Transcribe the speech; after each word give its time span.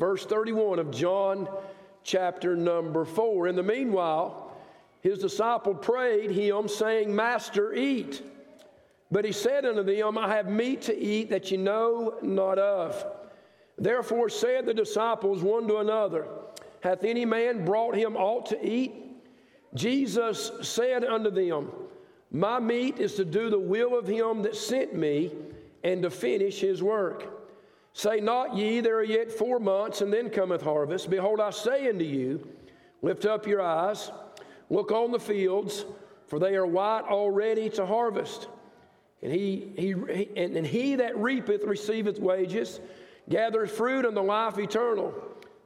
verse 0.00 0.24
31 0.24 0.78
of 0.78 0.90
John 0.90 1.46
chapter 2.02 2.56
number 2.56 3.04
4. 3.04 3.48
In 3.48 3.54
the 3.54 3.62
meanwhile, 3.62 4.56
his 5.02 5.18
disciple 5.18 5.74
prayed 5.74 6.30
him, 6.30 6.68
saying, 6.68 7.14
Master, 7.14 7.74
eat. 7.74 8.22
But 9.10 9.26
he 9.26 9.32
said 9.32 9.66
unto 9.66 9.82
them, 9.82 10.16
I 10.16 10.34
have 10.34 10.48
meat 10.48 10.82
to 10.82 10.98
eat 10.98 11.28
that 11.30 11.50
ye 11.50 11.58
know 11.58 12.14
not 12.22 12.58
of. 12.58 13.04
Therefore 13.76 14.30
said 14.30 14.64
the 14.64 14.74
disciples 14.74 15.42
one 15.42 15.68
to 15.68 15.76
another, 15.78 16.26
Hath 16.80 17.04
any 17.04 17.26
man 17.26 17.66
brought 17.66 17.94
him 17.94 18.16
aught 18.16 18.46
to 18.46 18.66
eat? 18.66 18.94
Jesus 19.74 20.50
said 20.62 21.04
unto 21.04 21.30
them, 21.30 21.70
My 22.30 22.58
meat 22.58 22.98
is 22.98 23.16
to 23.16 23.24
do 23.24 23.50
the 23.50 23.58
will 23.58 23.98
of 23.98 24.06
him 24.06 24.42
that 24.42 24.56
sent 24.56 24.94
me 24.94 25.32
and 25.84 26.02
to 26.02 26.10
finish 26.10 26.58
his 26.58 26.82
work. 26.82 27.39
Say 27.92 28.20
not 28.20 28.56
ye, 28.56 28.80
There 28.80 28.96
are 28.96 29.04
yet 29.04 29.30
four 29.30 29.58
months, 29.58 30.00
and 30.00 30.12
then 30.12 30.30
cometh 30.30 30.62
harvest. 30.62 31.10
Behold, 31.10 31.40
I 31.40 31.50
say 31.50 31.88
unto 31.88 32.04
you, 32.04 32.46
Lift 33.02 33.24
up 33.24 33.46
your 33.46 33.62
eyes, 33.62 34.10
look 34.68 34.92
on 34.92 35.10
the 35.10 35.18
fields, 35.18 35.86
for 36.26 36.38
they 36.38 36.54
are 36.54 36.66
white 36.66 37.04
already 37.08 37.70
to 37.70 37.86
harvest. 37.86 38.48
And 39.22 39.32
he, 39.32 39.72
he, 39.76 39.90
and, 39.90 40.56
and 40.56 40.66
he 40.66 40.96
that 40.96 41.16
reapeth 41.16 41.64
receiveth 41.64 42.18
wages, 42.18 42.80
gathereth 43.28 43.72
fruit 43.72 44.04
unto 44.04 44.20
life 44.20 44.58
eternal, 44.58 45.14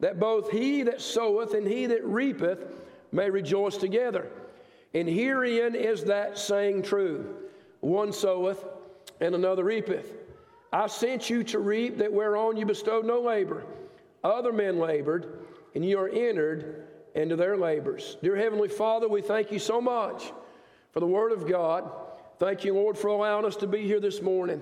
that 0.00 0.18
both 0.18 0.50
he 0.50 0.82
that 0.84 1.00
soweth 1.00 1.54
and 1.54 1.66
he 1.66 1.86
that 1.86 2.04
reapeth 2.04 2.64
may 3.12 3.30
rejoice 3.30 3.76
together. 3.76 4.28
And 4.92 5.08
herein 5.08 5.74
is 5.74 6.04
that 6.04 6.38
saying 6.38 6.82
true 6.82 7.34
one 7.80 8.12
soweth 8.12 8.64
and 9.20 9.34
another 9.34 9.64
reapeth. 9.64 10.14
I 10.74 10.88
sent 10.88 11.30
you 11.30 11.44
to 11.44 11.60
reap 11.60 11.98
that 11.98 12.12
whereon 12.12 12.56
you 12.56 12.66
bestowed 12.66 13.04
no 13.04 13.20
labor. 13.20 13.62
Other 14.24 14.52
men 14.52 14.80
labored, 14.80 15.38
and 15.76 15.84
you 15.84 16.00
are 16.00 16.08
entered 16.08 16.88
into 17.14 17.36
their 17.36 17.56
labors. 17.56 18.16
Dear 18.20 18.34
Heavenly 18.34 18.66
Father, 18.66 19.06
we 19.06 19.22
thank 19.22 19.52
you 19.52 19.60
so 19.60 19.80
much 19.80 20.32
for 20.90 20.98
the 20.98 21.06
Word 21.06 21.30
of 21.30 21.48
God. 21.48 21.88
Thank 22.40 22.64
you, 22.64 22.74
Lord, 22.74 22.98
for 22.98 23.06
allowing 23.06 23.44
us 23.44 23.54
to 23.58 23.68
be 23.68 23.86
here 23.86 24.00
this 24.00 24.20
morning. 24.20 24.60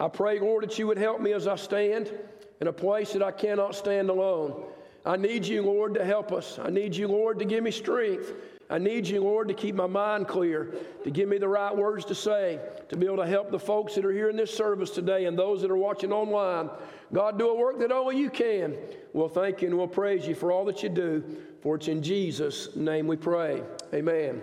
I 0.00 0.08
pray, 0.08 0.40
Lord, 0.40 0.64
that 0.64 0.80
you 0.80 0.88
would 0.88 0.98
help 0.98 1.20
me 1.20 1.32
as 1.32 1.46
I 1.46 1.54
stand 1.54 2.12
in 2.60 2.66
a 2.66 2.72
place 2.72 3.12
that 3.12 3.22
I 3.22 3.30
cannot 3.30 3.76
stand 3.76 4.10
alone. 4.10 4.64
I 5.04 5.16
need 5.16 5.46
you, 5.46 5.62
Lord, 5.62 5.94
to 5.94 6.04
help 6.04 6.32
us. 6.32 6.58
I 6.58 6.70
need 6.70 6.96
you, 6.96 7.06
Lord, 7.06 7.38
to 7.38 7.44
give 7.44 7.62
me 7.62 7.70
strength. 7.70 8.32
I 8.68 8.78
need 8.78 9.06
you, 9.06 9.22
Lord, 9.22 9.46
to 9.48 9.54
keep 9.54 9.76
my 9.76 9.86
mind 9.86 10.26
clear, 10.26 10.74
to 11.04 11.10
give 11.10 11.28
me 11.28 11.38
the 11.38 11.48
right 11.48 11.74
words 11.74 12.04
to 12.06 12.14
say, 12.16 12.58
to 12.88 12.96
be 12.96 13.06
able 13.06 13.18
to 13.18 13.26
help 13.26 13.50
the 13.50 13.58
folks 13.58 13.94
that 13.94 14.04
are 14.04 14.12
here 14.12 14.28
in 14.28 14.36
this 14.36 14.52
service 14.52 14.90
today 14.90 15.26
and 15.26 15.38
those 15.38 15.62
that 15.62 15.70
are 15.70 15.76
watching 15.76 16.12
online. 16.12 16.68
God, 17.12 17.38
do 17.38 17.48
a 17.50 17.54
work 17.54 17.78
that 17.78 17.92
only 17.92 18.18
you 18.18 18.28
can. 18.28 18.76
We'll 19.12 19.28
thank 19.28 19.62
you 19.62 19.68
and 19.68 19.78
we'll 19.78 19.86
praise 19.86 20.26
you 20.26 20.34
for 20.34 20.50
all 20.50 20.64
that 20.64 20.82
you 20.82 20.88
do, 20.88 21.22
for 21.62 21.76
it's 21.76 21.86
in 21.86 22.02
Jesus' 22.02 22.74
name 22.74 23.06
we 23.06 23.16
pray. 23.16 23.62
Amen. 23.94 24.42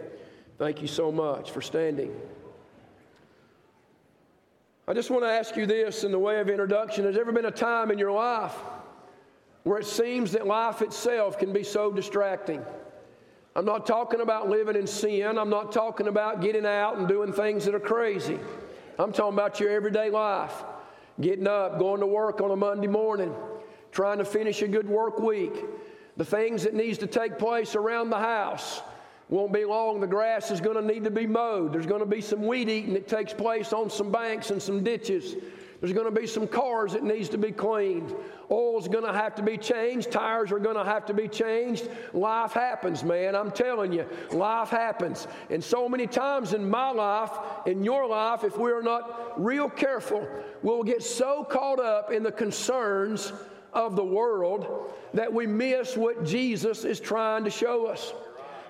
Thank 0.57 0.81
you 0.81 0.87
so 0.87 1.11
much 1.11 1.51
for 1.51 1.61
standing. 1.61 2.15
I 4.87 4.93
just 4.93 5.09
want 5.09 5.23
to 5.23 5.29
ask 5.29 5.57
you 5.57 5.65
this 5.65 6.05
in 6.05 6.11
the 6.11 6.19
way 6.19 6.39
of 6.39 6.49
introduction. 6.49 7.03
Has 7.05 7.15
there 7.15 7.23
ever 7.23 7.31
been 7.33 7.45
a 7.45 7.51
time 7.51 7.91
in 7.91 7.97
your 7.97 8.11
life 8.11 8.55
where 9.63 9.79
it 9.79 9.85
seems 9.85 10.31
that 10.33 10.47
life 10.47 10.81
itself 10.81 11.37
can 11.37 11.51
be 11.51 11.63
so 11.63 11.91
distracting? 11.91 12.63
I'm 13.55 13.65
not 13.65 13.85
talking 13.85 14.21
about 14.21 14.49
living 14.49 14.75
in 14.75 14.87
sin. 14.87 15.37
I'm 15.37 15.49
not 15.49 15.71
talking 15.71 16.07
about 16.07 16.41
getting 16.41 16.65
out 16.65 16.97
and 16.97 17.07
doing 17.07 17.31
things 17.31 17.65
that 17.65 17.75
are 17.75 17.79
crazy. 17.79 18.39
I'm 18.97 19.11
talking 19.11 19.33
about 19.33 19.59
your 19.59 19.69
everyday 19.69 20.09
life. 20.09 20.63
Getting 21.21 21.47
up, 21.47 21.77
going 21.77 21.99
to 21.99 22.07
work 22.07 22.41
on 22.41 22.49
a 22.49 22.55
Monday 22.55 22.87
morning, 22.87 23.31
trying 23.91 24.17
to 24.17 24.25
finish 24.25 24.63
a 24.63 24.67
good 24.67 24.89
work 24.89 25.19
week, 25.19 25.53
the 26.17 26.25
things 26.25 26.63
that 26.63 26.73
needs 26.73 26.97
to 26.99 27.07
take 27.07 27.37
place 27.37 27.75
around 27.75 28.09
the 28.09 28.17
house, 28.17 28.81
won't 29.29 29.53
be 29.53 29.65
long, 29.65 29.99
the 29.99 30.07
grass 30.07 30.49
is 30.49 30.59
going 30.59 30.75
to 30.75 30.93
need 30.93 31.03
to 31.03 31.11
be 31.11 31.27
mowed. 31.27 31.73
There's 31.73 31.85
going 31.85 31.99
to 31.99 32.07
be 32.07 32.21
some 32.21 32.47
weed 32.47 32.69
eating 32.69 32.93
that 32.93 33.07
takes 33.07 33.33
place 33.33 33.71
on 33.71 33.91
some 33.91 34.11
banks 34.11 34.49
and 34.49 34.59
some 34.59 34.83
ditches. 34.83 35.35
There's 35.79 35.93
going 35.93 36.11
to 36.11 36.19
be 36.19 36.25
some 36.25 36.47
cars 36.47 36.93
that 36.93 37.03
needs 37.03 37.29
to 37.29 37.37
be 37.37 37.51
cleaned. 37.51 38.15
Oil's 38.53 38.87
going 38.87 39.03
to 39.03 39.11
have 39.11 39.33
to 39.35 39.41
be 39.41 39.57
changed. 39.57 40.11
Tires 40.11 40.51
are 40.51 40.59
going 40.59 40.75
to 40.75 40.83
have 40.83 41.07
to 41.07 41.13
be 41.13 41.27
changed. 41.27 41.89
Life 42.13 42.51
happens, 42.51 43.03
man. 43.03 43.35
I'm 43.35 43.49
telling 43.49 43.91
you, 43.91 44.07
life 44.31 44.69
happens. 44.69 45.27
And 45.49 45.63
so 45.63 45.89
many 45.89 46.05
times 46.05 46.53
in 46.53 46.69
my 46.69 46.91
life, 46.91 47.31
in 47.65 47.83
your 47.83 48.07
life, 48.07 48.43
if 48.43 48.55
we're 48.57 48.83
not 48.83 49.43
real 49.43 49.69
careful, 49.69 50.27
we'll 50.61 50.83
get 50.83 51.01
so 51.01 51.43
caught 51.43 51.79
up 51.79 52.11
in 52.11 52.21
the 52.21 52.31
concerns 52.31 53.33
of 53.73 53.95
the 53.95 54.05
world 54.05 54.93
that 55.15 55.33
we 55.33 55.47
miss 55.47 55.97
what 55.97 56.23
Jesus 56.23 56.85
is 56.85 56.99
trying 56.99 57.43
to 57.45 57.49
show 57.49 57.87
us. 57.87 58.13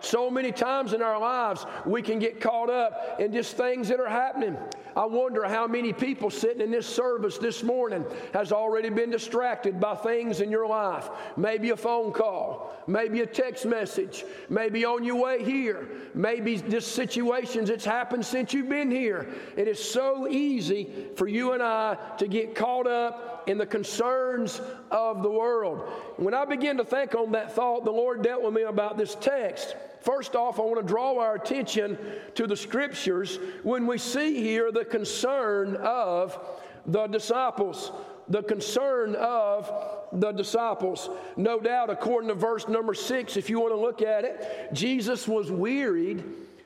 So 0.03 0.29
many 0.29 0.51
times 0.51 0.91
in 0.91 1.01
our 1.01 1.17
lives, 1.17 1.65
we 1.85 2.01
can 2.01 2.19
get 2.19 2.41
caught 2.41 2.69
up 2.69 3.21
in 3.21 3.31
just 3.31 3.55
things 3.55 3.87
that 3.87 4.01
are 4.01 4.09
happening. 4.09 4.57
I 4.97 5.05
wonder 5.05 5.45
how 5.45 5.65
many 5.65 5.93
people 5.93 6.29
sitting 6.29 6.59
in 6.59 6.71
this 6.71 6.85
service 6.85 7.37
this 7.37 7.63
morning 7.63 8.05
has 8.33 8.51
already 8.51 8.89
been 8.89 9.09
distracted 9.09 9.79
by 9.79 9.95
things 9.95 10.41
in 10.41 10.51
your 10.51 10.67
life. 10.67 11.09
Maybe 11.37 11.69
a 11.69 11.77
phone 11.77 12.11
call, 12.11 12.75
maybe 12.85 13.21
a 13.21 13.25
text 13.25 13.65
message, 13.65 14.25
maybe 14.49 14.83
on 14.83 15.05
your 15.05 15.15
way 15.15 15.41
here, 15.41 15.87
maybe 16.13 16.57
just 16.57 16.91
situations 16.91 17.69
that's 17.69 17.85
happened 17.85 18.25
since 18.25 18.53
you've 18.53 18.69
been 18.69 18.91
here. 18.91 19.29
It 19.55 19.69
is 19.69 19.81
so 19.81 20.27
easy 20.27 21.07
for 21.15 21.29
you 21.29 21.53
and 21.53 21.63
I 21.63 21.97
to 22.17 22.27
get 22.27 22.55
caught 22.55 22.87
up 22.87 23.45
in 23.47 23.57
the 23.57 23.65
concerns 23.65 24.59
of 24.91 25.23
the 25.23 25.31
world. 25.31 25.79
When 26.17 26.33
I 26.33 26.43
began 26.43 26.75
to 26.75 26.83
think 26.83 27.15
on 27.15 27.31
that 27.31 27.55
thought, 27.55 27.85
the 27.85 27.91
Lord 27.91 28.21
dealt 28.21 28.43
with 28.43 28.53
me 28.53 28.63
about 28.63 28.97
this 28.97 29.15
text. 29.15 29.77
First 30.03 30.35
off, 30.35 30.59
I 30.59 30.63
want 30.63 30.85
to 30.85 30.85
draw 30.85 31.17
our 31.17 31.35
attention 31.35 31.97
to 32.35 32.45
the 32.45 32.57
scriptures 32.57 33.39
when 33.63 33.87
we 33.87 33.97
see 33.97 34.35
here 34.35 34.69
the 34.69 34.83
concern 34.83 35.77
of 35.77 36.37
the 36.85 37.07
disciples. 37.07 37.91
The 38.27 38.43
concern 38.43 39.15
of 39.15 39.71
the 40.11 40.31
disciples. 40.33 41.09
No 41.37 41.59
doubt, 41.59 41.89
according 41.89 42.27
to 42.29 42.35
verse 42.35 42.67
number 42.67 42.93
six, 42.93 43.37
if 43.37 43.49
you 43.49 43.61
want 43.61 43.73
to 43.73 43.79
look 43.79 44.01
at 44.01 44.25
it, 44.25 44.73
Jesus 44.73 45.25
was 45.25 45.49
wearied 45.51 46.23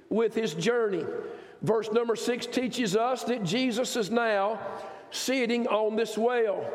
with 0.09 0.33
his 0.33 0.55
journey. 0.55 1.05
Verse 1.61 1.91
number 1.91 2.15
six 2.15 2.47
teaches 2.47 2.95
us 2.95 3.23
that 3.25 3.43
Jesus 3.43 3.95
is 3.95 4.09
now 4.09 4.59
sitting 5.11 5.67
on 5.67 5.95
this 5.95 6.17
well. 6.17 6.65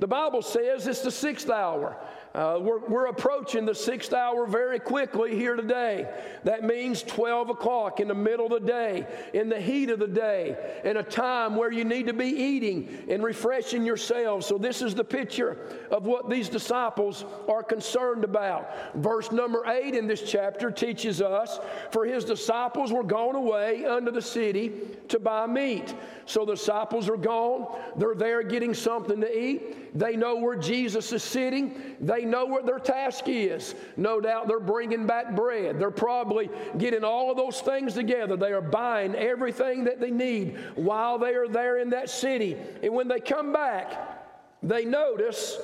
The 0.00 0.06
Bible 0.06 0.42
says 0.42 0.86
it's 0.86 1.02
the 1.02 1.10
sixth 1.10 1.50
hour. 1.50 1.96
Uh, 2.34 2.58
we're, 2.60 2.78
we're 2.86 3.06
approaching 3.06 3.64
the 3.64 3.74
sixth 3.74 4.12
hour 4.12 4.46
very 4.46 4.78
quickly 4.78 5.34
here 5.34 5.56
today. 5.56 6.06
That 6.44 6.62
means 6.62 7.02
12 7.02 7.50
o'clock 7.50 8.00
in 8.00 8.08
the 8.08 8.14
middle 8.14 8.46
of 8.46 8.62
the 8.62 8.66
day, 8.66 9.06
in 9.32 9.48
the 9.48 9.60
heat 9.60 9.88
of 9.88 9.98
the 9.98 10.06
day, 10.06 10.80
in 10.84 10.98
a 10.98 11.02
time 11.02 11.56
where 11.56 11.72
you 11.72 11.84
need 11.84 12.06
to 12.06 12.12
be 12.12 12.26
eating 12.26 13.06
and 13.08 13.22
refreshing 13.22 13.84
yourselves. 13.84 14.46
So, 14.46 14.58
this 14.58 14.82
is 14.82 14.94
the 14.94 15.04
picture 15.04 15.56
of 15.90 16.06
what 16.06 16.28
these 16.28 16.48
disciples 16.48 17.24
are 17.48 17.62
concerned 17.62 18.24
about. 18.24 18.94
Verse 18.96 19.32
number 19.32 19.64
eight 19.66 19.94
in 19.94 20.06
this 20.06 20.22
chapter 20.22 20.70
teaches 20.70 21.22
us 21.22 21.58
for 21.90 22.04
his 22.04 22.24
disciples 22.24 22.92
were 22.92 23.04
gone 23.04 23.36
away 23.36 23.86
unto 23.86 24.10
the 24.10 24.22
city 24.22 24.72
to 25.08 25.18
buy 25.18 25.46
meat. 25.46 25.94
So, 26.26 26.44
the 26.44 26.54
disciples 26.54 27.08
are 27.08 27.16
gone, 27.16 27.74
they're 27.96 28.14
there 28.14 28.42
getting 28.42 28.74
something 28.74 29.20
to 29.22 29.38
eat. 29.38 29.98
They 29.98 30.16
know 30.16 30.36
where 30.36 30.56
Jesus 30.56 31.12
is 31.12 31.22
sitting. 31.22 31.96
They 32.00 32.17
they 32.18 32.24
know 32.24 32.46
what 32.46 32.66
their 32.66 32.80
task 32.80 33.24
is. 33.28 33.76
No 33.96 34.20
doubt 34.20 34.48
they're 34.48 34.58
bringing 34.58 35.06
back 35.06 35.36
bread. 35.36 35.78
They're 35.78 35.92
probably 35.92 36.50
getting 36.76 37.04
all 37.04 37.30
of 37.30 37.36
those 37.36 37.60
things 37.60 37.94
together. 37.94 38.36
They 38.36 38.52
are 38.52 38.60
buying 38.60 39.14
everything 39.14 39.84
that 39.84 40.00
they 40.00 40.10
need 40.10 40.58
while 40.74 41.16
they 41.16 41.34
are 41.34 41.46
there 41.46 41.78
in 41.78 41.90
that 41.90 42.10
city. 42.10 42.56
And 42.82 42.92
when 42.92 43.06
they 43.06 43.20
come 43.20 43.52
back, 43.52 44.58
they 44.64 44.84
notice 44.84 45.58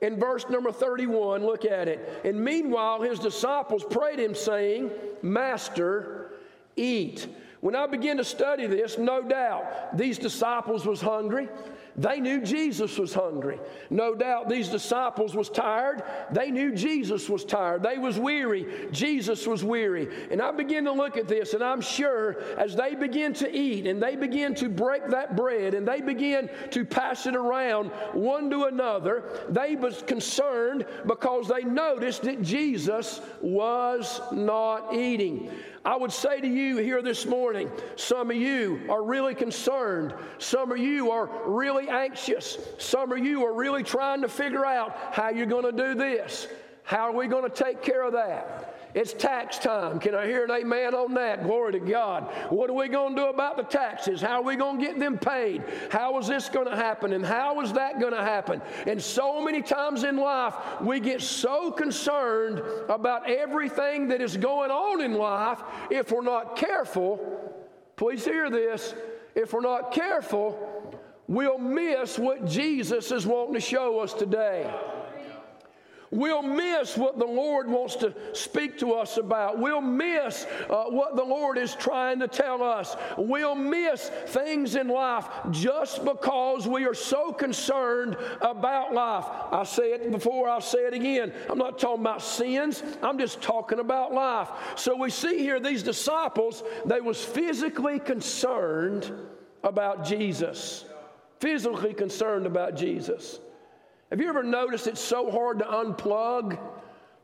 in 0.00 0.16
verse 0.16 0.48
number 0.48 0.70
31, 0.70 1.44
look 1.44 1.64
at 1.64 1.88
it. 1.88 2.22
And 2.24 2.38
meanwhile, 2.40 3.02
his 3.02 3.18
disciples 3.18 3.82
prayed 3.82 4.20
him, 4.20 4.36
saying, 4.36 4.92
Master, 5.22 6.34
eat. 6.76 7.26
When 7.62 7.74
I 7.74 7.88
began 7.88 8.18
to 8.18 8.24
study 8.24 8.68
this, 8.68 8.96
no 8.96 9.22
doubt 9.22 9.96
these 9.98 10.18
disciples 10.18 10.86
was 10.86 11.00
hungry. 11.00 11.48
They 11.98 12.20
knew 12.20 12.42
Jesus 12.42 12.98
was 12.98 13.14
hungry. 13.14 13.58
No 13.88 14.14
doubt 14.14 14.48
these 14.48 14.68
disciples 14.68 15.34
was 15.34 15.48
tired. 15.48 16.02
They 16.30 16.50
knew 16.50 16.74
Jesus 16.74 17.28
was 17.28 17.44
tired. 17.44 17.82
They 17.82 17.96
was 17.96 18.18
weary. 18.18 18.88
Jesus 18.92 19.46
was 19.46 19.64
weary. 19.64 20.08
And 20.30 20.42
I 20.42 20.50
begin 20.52 20.84
to 20.84 20.92
look 20.92 21.16
at 21.16 21.26
this 21.26 21.54
and 21.54 21.64
I'm 21.64 21.80
sure 21.80 22.38
as 22.58 22.76
they 22.76 22.94
begin 22.94 23.32
to 23.34 23.50
eat 23.50 23.86
and 23.86 24.02
they 24.02 24.14
begin 24.14 24.54
to 24.56 24.68
break 24.68 25.08
that 25.08 25.36
bread 25.36 25.74
and 25.74 25.88
they 25.88 26.02
begin 26.02 26.50
to 26.70 26.84
pass 26.84 27.26
it 27.26 27.34
around 27.34 27.88
one 28.12 28.50
to 28.50 28.64
another, 28.64 29.24
they 29.48 29.74
was 29.74 30.02
concerned 30.02 30.84
because 31.06 31.48
they 31.48 31.64
noticed 31.64 32.22
that 32.22 32.42
Jesus 32.42 33.20
was 33.40 34.20
not 34.32 34.94
eating. 34.94 35.50
I 35.86 35.94
would 35.94 36.10
say 36.10 36.40
to 36.40 36.48
you 36.48 36.78
here 36.78 37.00
this 37.00 37.26
morning, 37.26 37.70
some 37.94 38.28
of 38.32 38.36
you 38.36 38.80
are 38.90 39.04
really 39.04 39.36
concerned. 39.36 40.12
Some 40.38 40.72
of 40.72 40.78
you 40.78 41.12
are 41.12 41.30
really 41.46 41.88
anxious. 41.88 42.58
Some 42.78 43.12
of 43.12 43.24
you 43.24 43.44
are 43.46 43.54
really 43.54 43.84
trying 43.84 44.22
to 44.22 44.28
figure 44.28 44.66
out 44.66 44.96
how 45.12 45.28
you're 45.28 45.46
going 45.46 45.64
to 45.64 45.70
do 45.70 45.94
this. 45.94 46.48
How 46.82 47.08
are 47.08 47.12
we 47.12 47.28
going 47.28 47.48
to 47.48 47.64
take 47.64 47.82
care 47.82 48.02
of 48.02 48.14
that? 48.14 48.75
It's 48.96 49.12
tax 49.12 49.58
time. 49.58 50.00
Can 50.00 50.14
I 50.14 50.24
hear 50.24 50.44
an 50.44 50.50
amen 50.50 50.94
on 50.94 51.12
that? 51.14 51.44
Glory 51.44 51.72
to 51.72 51.78
God. 51.80 52.32
What 52.48 52.70
are 52.70 52.72
we 52.72 52.88
going 52.88 53.14
to 53.14 53.22
do 53.24 53.28
about 53.28 53.58
the 53.58 53.62
taxes? 53.62 54.22
How 54.22 54.40
are 54.40 54.42
we 54.42 54.56
going 54.56 54.78
to 54.78 54.82
get 54.82 54.98
them 54.98 55.18
paid? 55.18 55.62
How 55.90 56.18
is 56.18 56.26
this 56.26 56.48
going 56.48 56.66
to 56.66 56.74
happen? 56.74 57.12
And 57.12 57.22
how 57.22 57.60
is 57.60 57.74
that 57.74 58.00
going 58.00 58.14
to 58.14 58.22
happen? 58.22 58.62
And 58.86 59.00
so 59.02 59.44
many 59.44 59.60
times 59.60 60.02
in 60.02 60.16
life, 60.16 60.54
we 60.80 60.98
get 60.98 61.20
so 61.20 61.70
concerned 61.70 62.62
about 62.88 63.28
everything 63.28 64.08
that 64.08 64.22
is 64.22 64.34
going 64.38 64.70
on 64.70 65.02
in 65.02 65.12
life. 65.12 65.60
If 65.90 66.10
we're 66.10 66.22
not 66.22 66.56
careful, 66.56 67.20
please 67.96 68.24
hear 68.24 68.48
this. 68.48 68.94
If 69.34 69.52
we're 69.52 69.60
not 69.60 69.92
careful, 69.92 70.58
we'll 71.28 71.58
miss 71.58 72.18
what 72.18 72.46
Jesus 72.46 73.12
is 73.12 73.26
wanting 73.26 73.52
to 73.52 73.60
show 73.60 74.00
us 74.00 74.14
today. 74.14 74.72
We'll 76.10 76.42
miss 76.42 76.96
what 76.96 77.18
the 77.18 77.26
Lord 77.26 77.68
wants 77.68 77.96
to 77.96 78.14
speak 78.32 78.78
to 78.78 78.92
us 78.92 79.16
about. 79.16 79.58
We'll 79.58 79.80
miss 79.80 80.46
uh, 80.70 80.84
what 80.84 81.16
the 81.16 81.24
Lord 81.24 81.58
is 81.58 81.74
trying 81.74 82.20
to 82.20 82.28
tell 82.28 82.62
us. 82.62 82.96
We'll 83.18 83.54
miss 83.54 84.10
things 84.26 84.76
in 84.76 84.88
life 84.88 85.26
just 85.50 86.04
because 86.04 86.68
we 86.68 86.84
are 86.84 86.94
so 86.94 87.32
concerned 87.32 88.16
about 88.40 88.94
life. 88.94 89.24
I 89.52 89.64
say 89.64 89.92
it 89.92 90.10
before, 90.10 90.48
I'll 90.48 90.60
say 90.60 90.86
it 90.86 90.94
again. 90.94 91.32
I'm 91.48 91.58
not 91.58 91.78
talking 91.78 92.02
about 92.02 92.22
sins, 92.22 92.82
I'm 93.02 93.18
just 93.18 93.42
talking 93.42 93.80
about 93.80 94.12
life. 94.12 94.50
So 94.76 94.96
we 94.96 95.10
see 95.10 95.38
here 95.38 95.58
these 95.60 95.82
disciples, 95.82 96.62
they 96.84 97.00
was 97.00 97.24
physically 97.24 97.98
concerned 97.98 99.12
about 99.62 100.04
Jesus. 100.04 100.84
Physically 101.40 101.92
concerned 101.92 102.46
about 102.46 102.76
Jesus. 102.76 103.40
Have 104.10 104.20
you 104.20 104.28
ever 104.28 104.44
noticed 104.44 104.86
it's 104.86 105.00
so 105.00 105.30
hard 105.30 105.58
to 105.58 105.64
unplug 105.64 106.58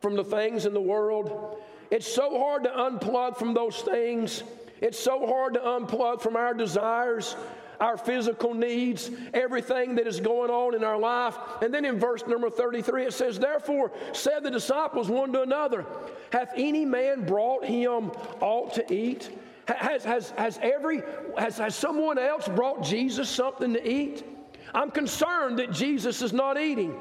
from 0.01 0.15
the 0.15 0.23
things 0.23 0.65
in 0.65 0.73
the 0.73 0.81
world? 0.81 1.61
It's 1.91 2.07
so 2.07 2.37
hard 2.37 2.63
to 2.63 2.69
unplug 2.69 3.37
from 3.37 3.53
those 3.53 3.81
things. 3.81 4.43
It's 4.81 4.99
so 4.99 5.25
hard 5.25 5.53
to 5.53 5.61
unplug 5.61 6.21
from 6.21 6.35
our 6.35 6.53
desires, 6.53 7.37
our 7.79 7.95
physical 7.95 8.53
needs, 8.53 9.11
everything 9.33 9.95
that 9.95 10.07
is 10.07 10.19
going 10.19 10.51
on 10.51 10.75
in 10.75 10.83
our 10.83 10.97
life. 10.97 11.37
And 11.61 11.73
then 11.73 11.85
in 11.85 11.99
verse 11.99 12.27
number 12.27 12.49
33, 12.49 13.05
it 13.05 13.13
says, 13.13 13.39
Therefore 13.39 13.91
said 14.11 14.43
the 14.43 14.51
disciples 14.51 15.07
one 15.07 15.31
to 15.33 15.41
another, 15.41 15.85
Hath 16.33 16.51
any 16.57 16.83
man 16.83 17.25
brought 17.25 17.63
him 17.63 18.11
aught 18.41 18.73
to 18.73 18.93
eat? 18.93 19.29
Has, 19.69 20.03
has, 20.03 20.31
has, 20.31 20.59
every, 20.61 21.01
has, 21.37 21.57
has 21.59 21.75
someone 21.75 22.17
else 22.17 22.49
brought 22.49 22.83
Jesus 22.83 23.29
something 23.29 23.71
to 23.71 23.89
eat? 23.89 24.25
I'm 24.73 24.91
concerned 24.91 25.59
that 25.59 25.71
Jesus 25.71 26.21
is 26.21 26.33
not 26.33 26.59
eating. 26.59 26.95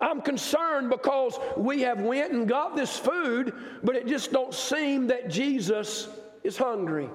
I'm 0.00 0.20
concerned 0.20 0.90
because 0.90 1.38
we 1.56 1.80
have 1.82 2.00
went 2.00 2.32
and 2.32 2.48
got 2.48 2.76
this 2.76 2.98
food, 2.98 3.54
but 3.82 3.96
it 3.96 4.06
just 4.06 4.30
don't 4.32 4.52
seem 4.52 5.06
that 5.08 5.30
Jesus 5.30 6.08
is 6.44 6.56
hungry. 6.56 7.08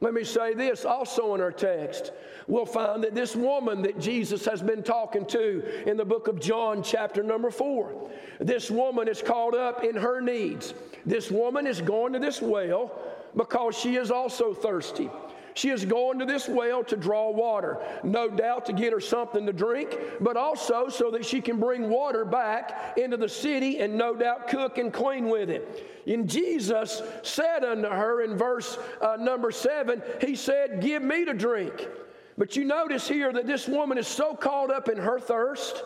Let 0.00 0.14
me 0.14 0.24
say 0.24 0.54
this 0.54 0.84
also 0.84 1.34
in 1.36 1.40
our 1.40 1.52
text. 1.52 2.12
We'll 2.48 2.66
find 2.66 3.04
that 3.04 3.14
this 3.14 3.36
woman 3.36 3.82
that 3.82 4.00
Jesus 4.00 4.44
has 4.46 4.60
been 4.60 4.82
talking 4.82 5.24
to 5.26 5.88
in 5.88 5.96
the 5.96 6.04
book 6.04 6.26
of 6.26 6.40
John, 6.40 6.82
chapter 6.82 7.22
number 7.22 7.52
four, 7.52 8.10
this 8.40 8.68
woman 8.68 9.06
is 9.06 9.22
caught 9.22 9.54
up 9.54 9.84
in 9.84 9.94
her 9.94 10.20
needs. 10.20 10.74
This 11.06 11.30
woman 11.30 11.68
is 11.68 11.80
going 11.80 12.14
to 12.14 12.18
this 12.18 12.42
well 12.42 12.90
because 13.36 13.78
she 13.78 13.94
is 13.94 14.10
also 14.10 14.52
thirsty. 14.52 15.08
She 15.54 15.68
is 15.70 15.84
going 15.84 16.18
to 16.18 16.24
this 16.24 16.48
well 16.48 16.82
to 16.84 16.96
draw 16.96 17.30
water, 17.30 17.78
no 18.02 18.28
doubt 18.28 18.66
to 18.66 18.72
get 18.72 18.92
her 18.92 19.00
something 19.00 19.44
to 19.46 19.52
drink, 19.52 19.98
but 20.20 20.36
also 20.36 20.88
so 20.88 21.10
that 21.10 21.24
she 21.24 21.40
can 21.40 21.60
bring 21.60 21.88
water 21.90 22.24
back 22.24 22.96
into 22.96 23.16
the 23.16 23.28
city 23.28 23.80
and 23.80 23.96
no 23.96 24.14
doubt 24.14 24.48
cook 24.48 24.78
and 24.78 24.92
clean 24.92 25.28
with 25.28 25.50
it. 25.50 26.02
And 26.06 26.28
Jesus 26.28 27.02
said 27.22 27.64
unto 27.64 27.88
her 27.88 28.22
in 28.22 28.36
verse 28.36 28.78
uh, 29.00 29.16
number 29.18 29.50
seven, 29.50 30.02
He 30.20 30.34
said, 30.36 30.80
Give 30.80 31.02
me 31.02 31.24
to 31.24 31.34
drink. 31.34 31.86
But 32.38 32.56
you 32.56 32.64
notice 32.64 33.06
here 33.06 33.32
that 33.32 33.46
this 33.46 33.68
woman 33.68 33.98
is 33.98 34.06
so 34.06 34.34
caught 34.34 34.72
up 34.72 34.88
in 34.88 34.96
her 34.96 35.20
thirst. 35.20 35.84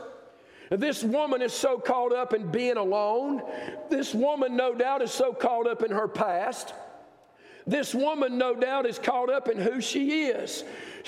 This 0.70 1.04
woman 1.04 1.42
is 1.42 1.52
so 1.52 1.78
caught 1.78 2.12
up 2.12 2.34
in 2.34 2.50
being 2.50 2.76
alone. 2.76 3.42
This 3.88 4.14
woman, 4.14 4.56
no 4.56 4.74
doubt, 4.74 5.02
is 5.02 5.12
so 5.12 5.32
caught 5.32 5.68
up 5.68 5.82
in 5.82 5.90
her 5.90 6.08
past. 6.08 6.74
This 7.66 7.94
woman, 7.94 8.38
no 8.38 8.54
doubt, 8.54 8.86
is 8.86 8.98
caught 8.98 9.30
up 9.30 9.48
in 9.48 9.58
who 9.58 9.80
she 9.80 10.26
is. 10.26 10.62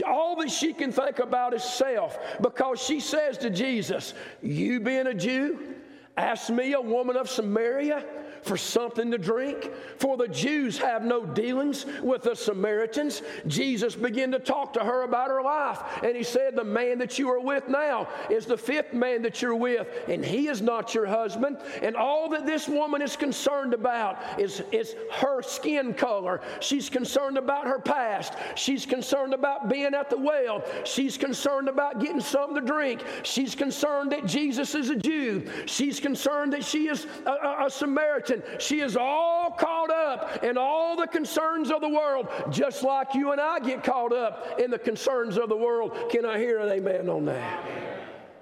All 0.05 0.37
that 0.37 0.51
she 0.51 0.73
can 0.73 0.91
think 0.91 1.21
about 1.21 1.55
is 1.55 1.63
self 1.63 2.19
because 2.41 2.81
she 2.83 2.99
says 2.99 3.39
to 3.39 3.51
Jesus, 3.51 4.15
You 4.43 4.81
being 4.81 5.07
a 5.07 5.15
Jew, 5.15 5.75
ask 6.17 6.51
me, 6.51 6.73
a 6.73 6.81
woman 6.81 7.17
of 7.17 7.31
Samaria, 7.31 8.05
for 8.43 8.57
something 8.57 9.11
to 9.11 9.19
drink, 9.19 9.71
for 9.99 10.17
the 10.17 10.29
Jews 10.29 10.79
have 10.79 11.05
no 11.05 11.25
dealings 11.25 11.87
with 12.03 12.23
the 12.23 12.35
Samaritans. 12.35 13.23
Jesus 13.47 13.95
began 13.95 14.31
to 14.33 14.39
talk 14.39 14.73
to 14.75 14.81
her 14.81 15.03
about 15.03 15.31
her 15.31 15.43
life, 15.43 15.81
and 16.03 16.17
he 16.17 16.23
said, 16.23 16.57
The 16.57 16.65
man 16.65 16.99
that 16.99 17.19
you 17.19 17.31
are 17.31 17.41
with 17.41 17.69
now 17.69 18.09
is 18.31 18.47
the 18.47 18.57
fifth 18.57 18.93
man 18.93 19.23
that 19.23 19.43
you're 19.43 19.55
with, 19.55 19.87
and 20.09 20.25
he 20.25 20.49
is 20.49 20.63
not 20.63 20.95
your 20.95 21.07
husband. 21.07 21.59
And 21.83 21.97
all 21.97 22.29
that 22.31 22.47
this 22.47 22.69
woman 22.69 23.03
is 23.03 23.17
concerned 23.17 23.75
about 23.75 24.19
is, 24.39 24.63
is 24.73 24.95
her 25.13 25.43
skin 25.43 25.95
color. 25.95 26.41
She's 26.61 26.89
concerned 26.89 27.39
about 27.39 27.67
her 27.67 27.79
past. 27.79 28.35
She's 28.55 28.87
concerned 28.87 29.35
about 29.35 29.69
being 29.69 29.95
at 29.95 30.11
the 30.11 30.19
well. 30.19 30.65
She's 30.85 31.17
concerned 31.17 31.69
about 31.69 32.01
getting 32.01 32.21
something 32.21 32.55
to 32.55 32.61
drink. 32.61 33.03
She's 33.23 33.55
concerned 33.55 34.13
that 34.13 34.27
Jesus 34.27 34.75
is 34.75 34.91
a 34.91 34.97
Jew. 34.97 35.49
She's 35.67 36.01
concerned 36.01 36.53
that 36.53 36.65
she 36.65 36.89
is 36.89 37.07
a, 37.27 37.31
a, 37.31 37.67
a 37.67 37.71
Samaritan. 37.71 38.28
She 38.59 38.81
is 38.81 38.97
all 38.97 39.51
caught 39.53 39.91
up 39.91 40.45
in 40.45 40.57
all 40.57 40.97
the 40.97 41.07
concerns 41.07 41.71
of 41.71 41.81
the 41.81 41.89
world, 41.89 42.29
just 42.51 42.83
like 42.83 43.15
you 43.15 43.33
and 43.33 43.41
I 43.41 43.61
get 43.61 43.85
caught 43.85 44.13
up 44.13 44.61
in 44.61 44.71
the 44.71 44.79
concerns 44.79 45.37
of 45.37 45.49
the 45.49 45.57
world. 45.57 46.11
Can 46.11 46.25
I 46.25 46.39
hear 46.39 46.59
an 46.59 46.69
amen 46.69 47.09
on 47.09 47.25
that? 47.27 47.65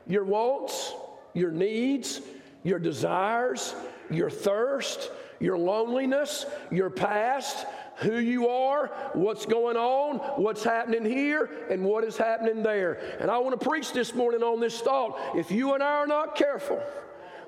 Your 0.06 0.24
wants, 0.24 0.94
your 1.34 1.50
needs, 1.50 2.20
your 2.62 2.78
desires, 2.78 3.74
your 4.10 4.30
thirst, 4.30 5.10
your 5.40 5.58
loneliness, 5.58 6.46
your 6.70 6.90
past, 6.90 7.66
who 7.96 8.18
you 8.18 8.48
are, 8.48 8.88
what's 9.14 9.46
going 9.46 9.76
on, 9.76 10.18
what's 10.40 10.62
happening 10.62 11.04
here, 11.04 11.48
and 11.70 11.82
what 11.82 12.04
is 12.04 12.16
happening 12.16 12.62
there. 12.62 13.00
And 13.20 13.30
I 13.30 13.38
want 13.38 13.58
to 13.58 13.68
preach 13.68 13.92
this 13.92 14.14
morning 14.14 14.42
on 14.42 14.60
this 14.60 14.80
thought. 14.80 15.18
If 15.34 15.50
you 15.50 15.74
and 15.74 15.82
I 15.82 15.94
are 15.94 16.06
not 16.06 16.36
careful, 16.36 16.82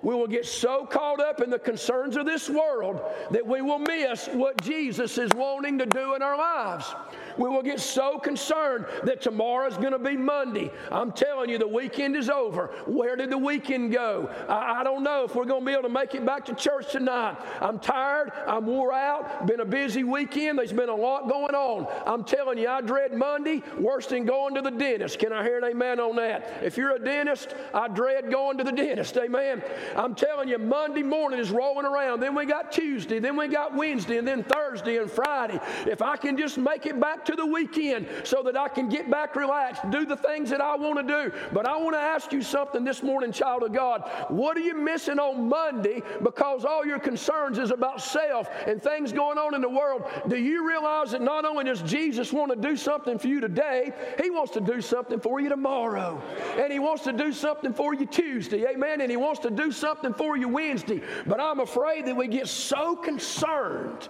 we 0.03 0.15
will 0.15 0.27
get 0.27 0.47
so 0.47 0.87
caught 0.87 1.21
up 1.21 1.41
in 1.41 1.51
the 1.51 1.59
concerns 1.59 2.17
of 2.17 2.27
this 2.27 2.49
world 2.49 3.01
that 3.31 3.47
we 3.47 3.63
will 3.63 3.79
miss 3.79 4.27
what 4.29 4.61
Jesus 4.63 5.19
is 5.19 5.31
wanting 5.35 5.79
to 5.79 5.87
do 5.87 6.15
in 6.15 6.23
our 6.23 6.37
lives. 6.37 6.95
We 7.39 7.49
will 7.49 7.63
get 7.63 7.81
so 7.81 8.19
concerned 8.19 8.87
that 9.05 9.23
tomorrow 9.23 9.67
is 9.69 9.77
going 9.77 9.93
to 9.93 9.99
be 9.99 10.17
Monday. 10.17 10.73
I'm 10.91 11.13
telling 11.13 11.49
you, 11.49 11.59
the 11.59 11.69
weekend 11.69 12.17
is 12.17 12.29
over. 12.29 12.67
Where 12.87 13.17
did 13.17 13.31
the 13.31 13.39
weekend 13.39 13.93
go? 13.93 14.29
I, 14.49 14.81
I 14.81 14.85
don't 14.85 15.03
know 15.03 15.25
if 15.25 15.35
we're 15.35 15.45
going 15.45 15.61
to 15.63 15.67
be 15.67 15.73
able 15.73 15.85
to 15.85 15.89
make 15.89 16.15
it 16.15 16.27
back 16.27 16.45
to 16.47 16.55
church 16.55 16.93
tonight. 16.93 17.37
I'm 17.61 17.79
tired. 17.79 18.33
I'm 18.47 18.67
wore 18.67 18.93
out. 18.93 19.47
Been 19.47 19.61
a 19.61 19.65
busy 19.65 20.05
weekend. 20.05 20.59
There's 20.59 20.73
been 20.73 20.89
a 20.89 20.95
lot 20.95 21.29
going 21.29 21.55
on. 21.55 21.87
I'm 22.07 22.25
telling 22.25 22.59
you, 22.59 22.69
I 22.69 22.81
dread 22.81 23.13
Monday 23.15 23.63
worse 23.79 24.07
than 24.07 24.25
going 24.25 24.55
to 24.57 24.63
the 24.63 24.71
dentist. 24.71 25.19
Can 25.19 25.33
I 25.33 25.45
hear 25.45 25.59
an 25.59 25.65
amen 25.65 26.01
on 26.01 26.17
that? 26.17 26.59
If 26.63 26.77
you're 26.77 26.97
a 26.97 26.99
dentist, 26.99 27.55
I 27.73 27.89
dread 27.89 28.31
going 28.31 28.59
to 28.59 28.65
the 28.65 28.73
dentist. 28.73 29.17
Amen. 29.17 29.63
I'm 29.97 30.15
telling 30.15 30.49
you, 30.49 30.59
Monday 30.59 31.05
morning 31.05 31.39
is 31.39 31.51
rolling 31.51 31.87
around. 31.87 32.21
Then 32.21 32.35
we 32.35 32.47
got 32.47 32.73
Tuesday. 32.73 33.21
Then 33.21 33.37
we 33.37 33.47
got 33.47 33.75
Wednesday. 33.75 34.19
And 34.19 34.27
then 34.27 34.43
Thursday 34.43 34.99
and 34.99 35.11
Friday. 35.11 35.61
If 35.87 36.03
I 36.03 36.17
can 36.17 36.37
just 36.37 36.59
make 36.59 36.87
it 36.87 36.99
back 36.99 37.25
to 37.29 37.37
the 37.37 37.45
weekend 37.45 38.09
so 38.25 38.43
that 38.43 38.57
I 38.57 38.69
can 38.69 38.89
get 38.89 39.11
back 39.11 39.37
relaxed, 39.37 39.83
do 39.91 40.07
the 40.07 40.17
things 40.17 40.49
that 40.49 40.63
I 40.63 40.77
want 40.77 40.97
to 40.97 41.03
do. 41.03 41.37
But 41.53 41.67
I 41.67 41.77
want 41.77 41.95
to 41.95 42.01
ask 42.01 42.33
you 42.33 42.41
something 42.41 42.85
this 42.85 43.03
morning, 43.03 43.33
child 43.33 43.63
of 43.63 43.75
God. 43.75 44.11
What 44.29 44.57
are 44.57 44.61
you 44.61 44.75
missing 44.75 45.19
on 45.19 45.47
Monday 45.47 46.03
because 46.23 46.65
all 46.65 46.87
your 46.87 46.99
concerns 46.99 47.59
is 47.59 47.71
about 47.71 48.01
self 48.01 48.49
and 48.67 48.83
things 48.83 49.13
going 49.13 49.37
on 49.37 49.55
in 49.55 49.61
the 49.61 49.69
world? 49.69 50.05
Do 50.29 50.39
you 50.39 50.67
realize 50.67 51.11
that 51.11 51.21
not 51.21 51.45
only 51.45 51.65
does 51.65 51.83
Jesus 51.83 52.33
want 52.33 52.51
to 52.51 52.57
do 52.57 52.79
something 52.79 53.19
for 53.19 53.29
you 53.29 53.41
today, 53.41 53.93
He 54.23 54.31
wants 54.31 54.53
to 54.53 54.61
do 54.63 54.81
something 54.81 55.21
for 55.21 55.39
you 55.39 55.51
tomorrow. 55.51 56.23
And 56.59 56.73
He 56.73 56.79
wants 56.79 57.05
to 57.05 57.13
do 57.13 57.31
something 57.31 57.75
for 57.75 57.93
you 57.93 58.07
Tuesday. 58.07 58.67
Amen. 58.67 59.03
And 59.03 59.11
He 59.11 59.19
wants 59.19 59.41
to 59.41 59.51
do 59.51 59.71
something 59.71 60.15
for 60.15 60.39
you 60.39 60.49
Wednesday. 60.49 61.03
But 61.27 61.41
I'm 61.41 61.61
afraid 61.61 62.07
that 62.07 62.17
we 62.17 62.27
get 62.27 62.49
so 62.49 62.97
concerned 62.97 64.09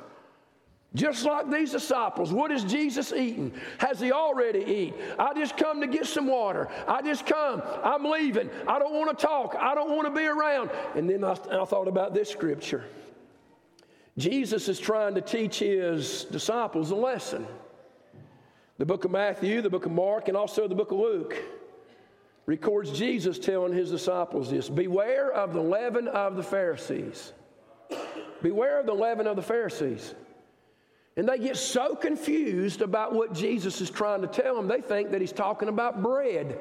just 0.95 1.25
like 1.27 1.51
these 1.51 1.73
disciples, 1.73 2.33
what 2.33 2.51
is 2.51 2.65
Jesus 2.65 3.13
eating? 3.13 3.53
Has 3.77 4.01
he 4.01 4.11
already 4.11 4.61
eaten? 4.61 4.95
I 5.19 5.35
just 5.35 5.57
come 5.59 5.83
to 5.83 5.87
get 5.87 6.07
some 6.07 6.27
water. 6.27 6.69
I 6.87 7.03
just 7.03 7.27
come. 7.27 7.63
I'm 7.85 8.05
leaving. 8.05 8.49
I 8.67 8.79
don't 8.79 8.95
want 8.95 9.17
to 9.17 9.27
talk. 9.27 9.55
I 9.59 9.75
don't 9.75 9.91
want 9.91 10.09
to 10.09 10.19
be 10.19 10.27
around. 10.27 10.71
And 10.95 11.09
then 11.09 11.25
I, 11.25 11.33
I 11.33 11.65
thought 11.67 11.89
about 11.89 12.15
this 12.15 12.31
scripture. 12.31 12.85
Jesus 14.17 14.69
is 14.69 14.81
trying 14.81 15.15
to 15.15 15.21
teach 15.21 15.59
his 15.59 16.25
disciples 16.25 16.91
a 16.91 16.97
lesson. 16.97 17.47
The 18.79 18.87
book 18.87 19.05
of 19.05 19.11
Matthew, 19.11 19.61
the 19.61 19.71
book 19.71 19.85
of 19.85 19.93
Mark, 19.93 20.29
and 20.29 20.37
also 20.37 20.67
the 20.67 20.75
book 20.75 20.91
of 20.91 20.99
Luke. 20.99 21.37
records 22.47 22.99
Jesus 22.99 23.39
telling 23.39 23.75
his 23.75 23.91
disciples 23.91 24.51
this 24.51 24.71
Beware 24.71 25.31
of 25.33 25.53
the 25.53 25.61
leaven 25.61 26.09
of 26.09 26.37
the 26.37 26.43
Pharisees. 26.43 27.33
Beware 28.41 28.81
of 28.81 28.87
the 28.87 28.95
leaven 28.95 29.27
of 29.27 29.37
the 29.37 29.43
Pharisees. 29.43 30.15
And 31.19 31.29
they 31.29 31.37
get 31.37 31.57
so 31.57 31.97
confused 31.97 32.81
about 32.81 33.13
what 33.13 33.35
Jesus 33.35 33.81
is 33.81 33.91
trying 33.91 34.21
to 34.23 34.29
tell 34.29 34.55
them, 34.55 34.69
they 34.69 34.81
think 34.81 35.11
that 35.11 35.21
he's 35.21 35.33
talking 35.33 35.69
about 35.69 36.01
bread. 36.01 36.57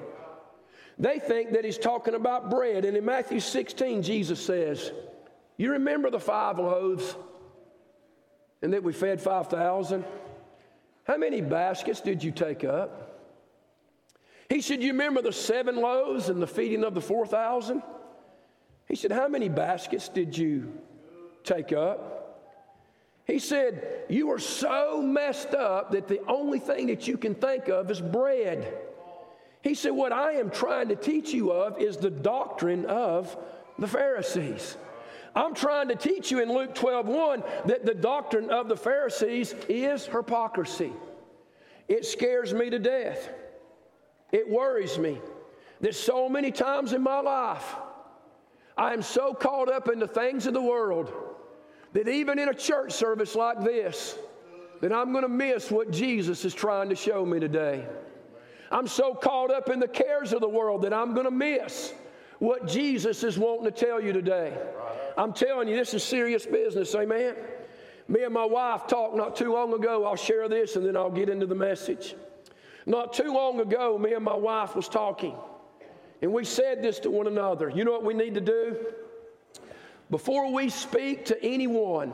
They 0.98 1.20
think 1.20 1.52
that 1.52 1.64
he's 1.64 1.78
talking 1.78 2.16
about 2.16 2.50
bread. 2.50 2.84
And 2.84 2.98
in 2.98 3.06
Matthew 3.06 3.40
16, 3.40 4.02
Jesus 4.02 4.44
says, 4.44 4.92
You 5.58 5.74
remember 5.74 6.10
the 6.10 6.20
five 6.20 6.58
loaves 6.58 7.16
and 8.64 8.74
that 8.74 8.82
we 8.82 8.94
fed 8.94 9.22
5,000? 9.22 10.04
How 11.04 11.18
many 11.18 11.40
baskets 11.40 12.02
did 12.02 12.24
you 12.24 12.32
take 12.32 12.64
up? 12.64 13.22
He 14.50 14.62
said, 14.62 14.82
You 14.82 14.94
remember 14.94 15.22
the 15.22 15.34
seven 15.34 15.76
loaves 15.76 16.30
and 16.30 16.42
the 16.42 16.48
feeding 16.48 16.84
of 16.84 16.96
the 16.96 17.02
4,000? 17.02 17.84
He 18.88 18.96
said, 18.96 19.12
How 19.12 19.28
many 19.28 19.50
baskets 19.50 20.10
did 20.10 20.36
you 20.36 20.74
take 21.44 21.74
up? 21.74 22.17
He 23.27 23.39
said, 23.39 24.05
You 24.07 24.31
are 24.31 24.39
so 24.39 25.01
messed 25.01 25.53
up 25.53 25.91
that 25.91 26.07
the 26.07 26.22
only 26.27 26.60
thing 26.60 26.88
that 26.88 27.07
you 27.07 27.17
can 27.17 27.36
think 27.36 27.67
of 27.67 27.91
is 27.91 28.00
bread. 28.00 28.74
He 29.62 29.75
said, 29.75 29.91
What 29.91 30.13
I 30.13 30.34
am 30.34 30.50
trying 30.50 30.88
to 30.88 30.96
teach 30.96 31.34
you 31.34 31.51
of 31.51 31.79
is 31.79 31.98
the 31.98 32.10
doctrine 32.10 32.86
of 32.86 33.36
the 33.77 33.88
Pharisees. 33.88 34.77
I'm 35.36 35.53
trying 35.53 35.89
to 35.89 35.96
teach 35.96 36.31
you 36.31 36.41
in 36.41 36.51
Luke 36.51 36.74
12 36.74 37.05
1 37.05 37.43
that 37.65 37.86
the 37.86 37.93
doctrine 37.93 38.50
of 38.50 38.69
the 38.69 38.77
Pharisees 38.77 39.53
is 39.67 40.05
hypocrisy. 40.05 40.93
It 41.89 42.05
scares 42.05 42.53
me 42.53 42.69
to 42.69 42.79
death. 42.79 43.29
It 44.31 44.50
worries 44.50 44.98
me 44.98 45.19
that 45.81 45.96
so 45.96 46.27
many 46.27 46.51
times 46.51 46.93
in 46.93 47.03
my 47.03 47.19
life, 47.19 47.75
I 48.77 48.93
am 48.93 49.01
so 49.01 49.34
caught 49.34 49.72
up 49.72 49.89
in 49.89 50.00
the 50.00 50.07
things 50.07 50.48
of 50.48 50.53
the 50.53 50.62
world 50.62 51.12
that 51.98 52.08
even 52.08 52.38
in 52.38 52.48
a 52.48 52.54
church 52.54 52.92
service 52.92 53.34
like 53.34 53.63
this, 53.63 54.20
that 54.82 54.94
I'm 54.94 55.12
going 55.13 55.24
to 55.24 55.30
miss 55.30 55.72
what 55.72 55.89
Jesus 55.89 56.46
is 56.46 56.54
trying 56.54 56.89
to 56.89 56.96
show 56.96 57.25
me 57.25 57.39
today. 57.39 57.88
I'm 58.70 58.86
so 58.86 59.16
caught 59.16 59.50
up 59.50 59.72
in 59.72 59.80
the 59.80 59.88
cares 59.88 60.32
of 60.32 60.42
the 60.42 60.48
world 60.48 60.84
that 60.84 60.94
I'm 60.94 61.16
going 61.16 61.25
to 61.25 61.32
miss 61.32 61.96
what 62.38 62.68
Jesus 62.68 63.24
is 63.24 63.39
wanting 63.39 63.66
to 63.66 63.72
tell 63.72 64.00
you 64.00 64.13
today. 64.13 64.56
I'm 65.18 65.34
telling 65.34 65.68
you, 65.68 65.75
this 65.75 65.96
is 65.96 66.04
serious 66.04 66.46
business, 66.46 66.94
amen. 66.94 67.34
Me 68.08 68.22
and 68.24 68.34
my 68.34 68.46
wife 68.46 68.86
talked 68.86 69.16
not 69.16 69.36
too 69.36 69.51
long 69.51 69.74
ago. 69.74 70.06
I'll 70.06 70.16
share 70.16 70.48
this 70.48 70.75
and 70.75 70.86
then 70.86 70.96
I'll 70.96 71.10
get 71.10 71.30
into 71.30 71.48
the 71.48 71.56
message. 71.56 72.13
Not 72.86 73.12
too 73.12 73.34
long 73.34 73.60
ago, 73.60 73.98
me 73.98 74.13
and 74.13 74.24
my 74.24 74.36
wife 74.36 74.75
was 74.75 74.88
talking, 74.88 75.36
and 76.22 76.32
we 76.32 76.46
said 76.46 76.84
this 76.84 77.00
to 77.00 77.10
one 77.10 77.25
another. 77.25 77.72
You 77.72 77.86
know 77.86 77.92
what 77.92 78.06
we 78.06 78.13
need 78.13 78.36
to 78.36 78.42
do? 78.42 78.77
Before 80.10 80.52
we 80.52 80.70
speak 80.70 81.26
to 81.26 81.44
anyone, 81.44 82.14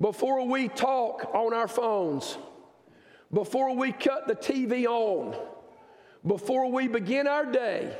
before 0.00 0.46
we 0.46 0.68
talk 0.68 1.30
on 1.34 1.52
our 1.52 1.68
phones, 1.68 2.38
before 3.32 3.74
we 3.74 3.90
cut 3.90 4.28
the 4.28 4.34
TV 4.34 4.86
on, 4.86 5.36
before 6.26 6.70
we 6.70 6.86
begin 6.86 7.26
our 7.26 7.44
day, 7.44 7.96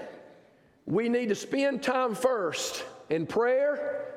we 0.86 1.08
need 1.08 1.30
to 1.30 1.34
spend 1.34 1.82
time 1.82 2.14
first 2.14 2.84
in 3.10 3.26
prayer 3.26 4.14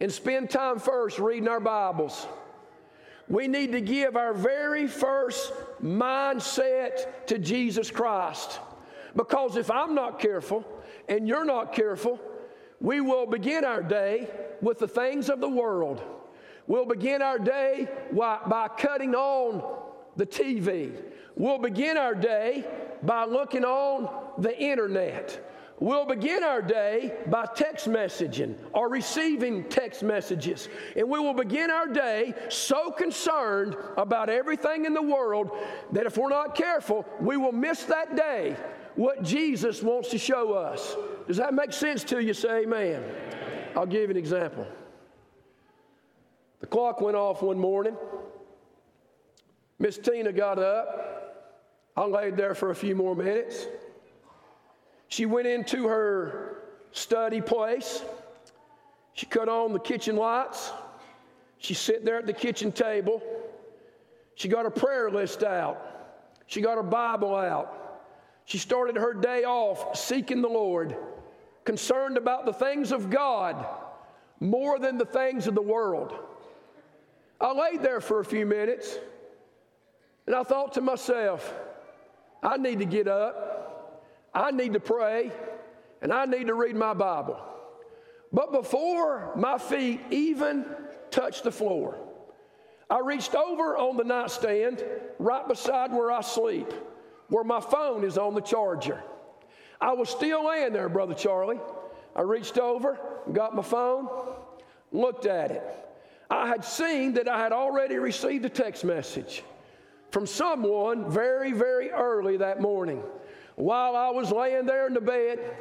and 0.00 0.12
spend 0.12 0.50
time 0.50 0.78
first 0.78 1.18
reading 1.18 1.48
our 1.48 1.60
Bibles. 1.60 2.26
We 3.28 3.48
need 3.48 3.72
to 3.72 3.80
give 3.80 4.16
our 4.16 4.34
very 4.34 4.86
first 4.86 5.52
mindset 5.82 7.26
to 7.26 7.38
Jesus 7.38 7.90
Christ. 7.90 8.60
Because 9.16 9.56
if 9.56 9.70
I'm 9.70 9.94
not 9.94 10.18
careful 10.18 10.64
and 11.08 11.26
you're 11.26 11.44
not 11.44 11.72
careful, 11.72 12.20
we 12.82 13.00
will 13.00 13.26
begin 13.26 13.64
our 13.64 13.82
day 13.82 14.28
with 14.60 14.80
the 14.80 14.88
things 14.88 15.30
of 15.30 15.40
the 15.40 15.48
world. 15.48 16.02
We'll 16.66 16.84
begin 16.84 17.22
our 17.22 17.38
day 17.38 17.88
by 18.12 18.68
cutting 18.76 19.14
on 19.14 19.62
the 20.16 20.26
TV. 20.26 20.92
We'll 21.36 21.58
begin 21.58 21.96
our 21.96 22.14
day 22.14 22.66
by 23.02 23.24
looking 23.24 23.64
on 23.64 24.08
the 24.38 24.56
internet. 24.58 25.48
We'll 25.78 26.06
begin 26.06 26.44
our 26.44 26.62
day 26.62 27.12
by 27.26 27.46
text 27.56 27.88
messaging 27.88 28.56
or 28.72 28.88
receiving 28.88 29.64
text 29.68 30.02
messages. 30.02 30.68
And 30.96 31.08
we 31.08 31.18
will 31.18 31.34
begin 31.34 31.70
our 31.70 31.88
day 31.88 32.34
so 32.48 32.90
concerned 32.90 33.76
about 33.96 34.28
everything 34.28 34.84
in 34.84 34.94
the 34.94 35.02
world 35.02 35.50
that 35.92 36.06
if 36.06 36.16
we're 36.16 36.28
not 36.28 36.54
careful, 36.54 37.04
we 37.20 37.36
will 37.36 37.52
miss 37.52 37.84
that 37.84 38.16
day 38.16 38.56
what 38.96 39.22
Jesus 39.22 39.82
wants 39.82 40.10
to 40.10 40.18
show 40.18 40.52
us. 40.52 40.96
Does 41.26 41.36
that 41.38 41.54
make 41.54 41.72
sense 41.72 42.04
to 42.04 42.22
you? 42.22 42.34
Say 42.34 42.62
amen. 42.62 43.02
I'll 43.76 43.86
give 43.86 44.02
you 44.02 44.10
an 44.10 44.16
example. 44.16 44.66
The 46.60 46.66
clock 46.66 47.00
went 47.00 47.16
off 47.16 47.42
one 47.42 47.58
morning. 47.58 47.96
Miss 49.78 49.98
Tina 49.98 50.32
got 50.32 50.58
up. 50.58 51.52
I 51.96 52.04
laid 52.04 52.36
there 52.36 52.54
for 52.54 52.70
a 52.70 52.74
few 52.74 52.94
more 52.94 53.14
minutes. 53.16 53.66
She 55.08 55.26
went 55.26 55.46
into 55.46 55.88
her 55.88 56.62
study 56.92 57.40
place. 57.40 58.02
She 59.14 59.26
cut 59.26 59.48
on 59.48 59.72
the 59.72 59.78
kitchen 59.78 60.16
lights. 60.16 60.72
She 61.58 61.74
sat 61.74 62.04
there 62.04 62.18
at 62.18 62.26
the 62.26 62.32
kitchen 62.32 62.72
table. 62.72 63.22
She 64.36 64.48
got 64.48 64.64
her 64.64 64.70
prayer 64.70 65.10
list 65.10 65.42
out. 65.42 66.32
She 66.46 66.60
got 66.60 66.76
her 66.76 66.82
Bible 66.82 67.34
out. 67.36 67.81
She 68.44 68.58
started 68.58 68.96
her 68.96 69.14
day 69.14 69.44
off 69.44 69.96
seeking 69.96 70.42
the 70.42 70.48
Lord, 70.48 70.96
concerned 71.64 72.16
about 72.16 72.44
the 72.44 72.52
things 72.52 72.92
of 72.92 73.10
God 73.10 73.64
more 74.40 74.78
than 74.78 74.98
the 74.98 75.04
things 75.04 75.46
of 75.46 75.54
the 75.54 75.62
world. 75.62 76.12
I 77.40 77.52
laid 77.52 77.82
there 77.82 78.00
for 78.00 78.20
a 78.20 78.24
few 78.24 78.46
minutes 78.46 78.98
and 80.26 80.36
I 80.36 80.42
thought 80.42 80.74
to 80.74 80.80
myself, 80.80 81.52
I 82.42 82.56
need 82.56 82.78
to 82.80 82.84
get 82.84 83.08
up. 83.08 83.52
I 84.34 84.50
need 84.50 84.72
to 84.72 84.80
pray 84.80 85.30
and 86.00 86.12
I 86.12 86.24
need 86.24 86.46
to 86.48 86.54
read 86.54 86.74
my 86.74 86.94
Bible. 86.94 87.40
But 88.32 88.52
before 88.52 89.32
my 89.36 89.58
feet 89.58 90.00
even 90.10 90.64
touched 91.10 91.44
the 91.44 91.52
floor, 91.52 91.98
I 92.88 93.00
reached 93.00 93.34
over 93.34 93.76
on 93.76 93.96
the 93.96 94.04
nightstand 94.04 94.84
right 95.18 95.46
beside 95.46 95.92
where 95.92 96.10
I 96.10 96.22
sleep, 96.22 96.72
where 97.32 97.44
my 97.44 97.60
phone 97.60 98.04
is 98.04 98.18
on 98.18 98.34
the 98.34 98.42
charger. 98.42 99.02
I 99.80 99.94
was 99.94 100.10
still 100.10 100.46
laying 100.46 100.74
there, 100.74 100.90
Brother 100.90 101.14
Charlie. 101.14 101.60
I 102.14 102.20
reached 102.20 102.58
over, 102.58 102.98
got 103.32 103.56
my 103.56 103.62
phone, 103.62 104.06
looked 104.92 105.24
at 105.24 105.50
it. 105.50 105.62
I 106.28 106.46
had 106.46 106.62
seen 106.62 107.14
that 107.14 107.28
I 107.28 107.42
had 107.42 107.52
already 107.52 107.96
received 107.96 108.44
a 108.44 108.50
text 108.50 108.84
message 108.84 109.42
from 110.10 110.26
someone 110.26 111.10
very, 111.10 111.52
very 111.52 111.90
early 111.90 112.36
that 112.36 112.60
morning 112.60 113.02
while 113.56 113.96
I 113.96 114.10
was 114.10 114.30
laying 114.30 114.66
there 114.66 114.86
in 114.86 114.92
the 114.92 115.00
bed, 115.00 115.56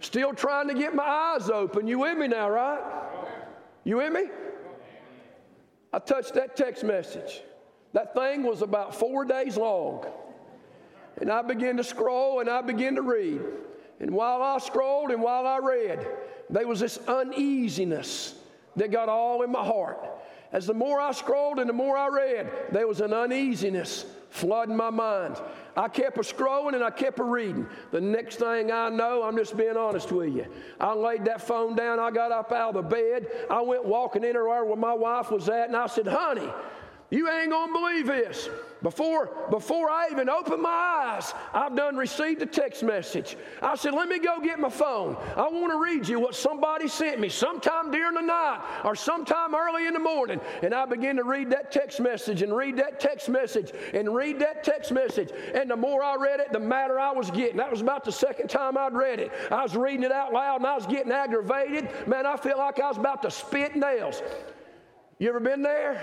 still 0.00 0.32
trying 0.32 0.68
to 0.68 0.74
get 0.74 0.94
my 0.94 1.04
eyes 1.04 1.50
open. 1.50 1.86
You 1.86 1.98
with 1.98 2.16
me 2.16 2.26
now, 2.26 2.48
right? 2.48 2.80
You 3.84 3.98
with 3.98 4.14
me? 4.14 4.24
I 5.92 5.98
touched 5.98 6.32
that 6.34 6.56
text 6.56 6.84
message. 6.84 7.42
That 7.92 8.14
thing 8.14 8.44
was 8.44 8.62
about 8.62 8.94
four 8.94 9.26
days 9.26 9.58
long. 9.58 10.06
And 11.20 11.30
I 11.30 11.42
began 11.42 11.76
to 11.76 11.84
scroll 11.84 12.40
and 12.40 12.48
I 12.48 12.62
began 12.62 12.94
to 12.96 13.02
read. 13.02 13.40
And 14.00 14.10
while 14.10 14.42
I 14.42 14.58
scrolled 14.58 15.10
and 15.10 15.22
while 15.22 15.46
I 15.46 15.58
read, 15.58 16.06
there 16.50 16.66
was 16.66 16.80
this 16.80 16.98
uneasiness 17.06 18.34
that 18.76 18.90
got 18.90 19.08
all 19.08 19.42
in 19.42 19.52
my 19.52 19.64
heart. 19.64 19.98
As 20.52 20.66
the 20.66 20.74
more 20.74 21.00
I 21.00 21.12
scrolled 21.12 21.58
and 21.58 21.68
the 21.68 21.74
more 21.74 21.96
I 21.96 22.08
read, 22.08 22.50
there 22.72 22.86
was 22.86 23.00
an 23.00 23.12
uneasiness 23.12 24.04
flooding 24.32 24.76
my 24.76 24.90
mind. 24.90 25.40
I 25.76 25.88
kept 25.88 26.16
a 26.16 26.20
scrolling 26.20 26.74
and 26.74 26.82
I 26.82 26.90
kept 26.90 27.18
a 27.18 27.24
reading. 27.24 27.66
The 27.90 28.00
next 28.00 28.36
thing 28.36 28.72
I 28.72 28.88
know, 28.88 29.22
I'm 29.22 29.36
just 29.36 29.56
being 29.56 29.76
honest 29.76 30.10
with 30.10 30.34
you. 30.34 30.46
I 30.80 30.94
laid 30.94 31.24
that 31.26 31.46
phone 31.46 31.76
down. 31.76 32.00
I 32.00 32.10
got 32.10 32.32
up 32.32 32.50
out 32.50 32.74
of 32.74 32.82
the 32.82 32.96
bed. 32.96 33.26
I 33.50 33.60
went 33.60 33.84
walking 33.84 34.24
in 34.24 34.34
where 34.34 34.76
my 34.76 34.94
wife 34.94 35.30
was 35.30 35.48
at, 35.48 35.68
and 35.68 35.76
I 35.76 35.86
said, 35.86 36.06
Honey, 36.06 36.48
you 37.12 37.28
ain't 37.30 37.50
gonna 37.50 37.70
believe 37.70 38.06
this. 38.06 38.48
Before, 38.80 39.30
before 39.50 39.90
I 39.90 40.08
even 40.10 40.30
opened 40.30 40.62
my 40.62 40.70
eyes, 40.70 41.34
I've 41.52 41.76
done 41.76 41.94
received 41.94 42.40
a 42.40 42.46
text 42.46 42.82
message. 42.82 43.36
I 43.60 43.76
said, 43.76 43.92
Let 43.92 44.08
me 44.08 44.18
go 44.18 44.40
get 44.40 44.58
my 44.58 44.70
phone. 44.70 45.18
I 45.36 45.42
want 45.42 45.72
to 45.72 45.78
read 45.78 46.08
you 46.08 46.18
what 46.18 46.34
somebody 46.34 46.88
sent 46.88 47.20
me 47.20 47.28
sometime 47.28 47.90
during 47.90 48.14
the 48.14 48.22
night 48.22 48.62
or 48.82 48.96
sometime 48.96 49.54
early 49.54 49.86
in 49.86 49.92
the 49.92 50.00
morning. 50.00 50.40
And 50.62 50.72
I 50.72 50.86
began 50.86 51.16
to 51.16 51.24
read 51.24 51.50
that 51.50 51.70
text 51.70 52.00
message 52.00 52.40
and 52.40 52.56
read 52.56 52.78
that 52.78 52.98
text 52.98 53.28
message 53.28 53.72
and 53.92 54.14
read 54.14 54.38
that 54.38 54.64
text 54.64 54.90
message. 54.90 55.28
And 55.54 55.70
the 55.70 55.76
more 55.76 56.02
I 56.02 56.16
read 56.16 56.40
it, 56.40 56.50
the 56.50 56.60
madder 56.60 56.98
I 56.98 57.12
was 57.12 57.30
getting. 57.30 57.58
That 57.58 57.70
was 57.70 57.82
about 57.82 58.04
the 58.04 58.12
second 58.12 58.48
time 58.48 58.78
I'd 58.78 58.94
read 58.94 59.20
it. 59.20 59.30
I 59.50 59.62
was 59.62 59.76
reading 59.76 60.04
it 60.04 60.12
out 60.12 60.32
loud 60.32 60.56
and 60.56 60.66
I 60.66 60.76
was 60.76 60.86
getting 60.86 61.12
aggravated. 61.12 61.90
Man, 62.08 62.24
I 62.24 62.38
felt 62.38 62.56
like 62.56 62.80
I 62.80 62.88
was 62.88 62.96
about 62.96 63.20
to 63.20 63.30
spit 63.30 63.76
nails. 63.76 64.22
You 65.18 65.28
ever 65.28 65.40
been 65.40 65.62
there? 65.62 66.00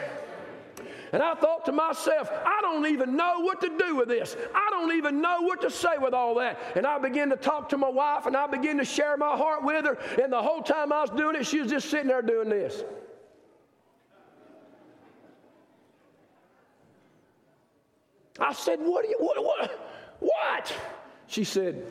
And 1.12 1.24
I 1.24 1.34
thought 1.36 1.66
to 1.66 1.72
myself, 1.72 2.30
I 2.32 2.60
don't 2.62 2.86
even 2.86 3.16
know 3.16 3.40
what 3.40 3.62
to 3.62 3.78
do 3.78 3.96
with 3.96 4.10
this. 4.10 4.36
I 4.54 4.68
don't 4.70 4.96
even 4.96 5.22
know 5.22 5.42
what 5.42 5.62
to 5.62 5.72
say 5.72 5.98
with 6.00 6.14
all 6.14 6.36
that. 6.36 6.60
And 6.76 6.86
I 6.86 7.00
began 7.00 7.30
to 7.30 7.36
talk 7.36 7.70
to 7.70 7.78
my 7.78 7.90
wife 7.90 8.26
and 8.26 8.38
I 8.38 8.48
began 8.48 8.78
to 8.78 8.86
share 8.86 9.18
my 9.18 9.36
heart 9.36 9.64
with 9.64 9.86
her. 9.86 9.98
And 10.22 10.32
the 10.32 10.42
whole 10.42 10.62
time 10.62 10.94
I 10.94 11.02
was 11.02 11.10
doing 11.12 11.36
it, 11.36 11.46
she 11.46 11.60
was 11.62 11.72
just 11.72 11.90
sitting 11.90 12.08
there 12.08 12.22
doing 12.22 12.50
this. 12.50 12.84
I 18.40 18.54
said, 18.54 18.80
What 18.80 19.08
you, 19.08 19.16
what, 19.20 19.44
what, 19.44 19.80
what? 20.20 20.74
She 21.28 21.44
said, 21.44 21.86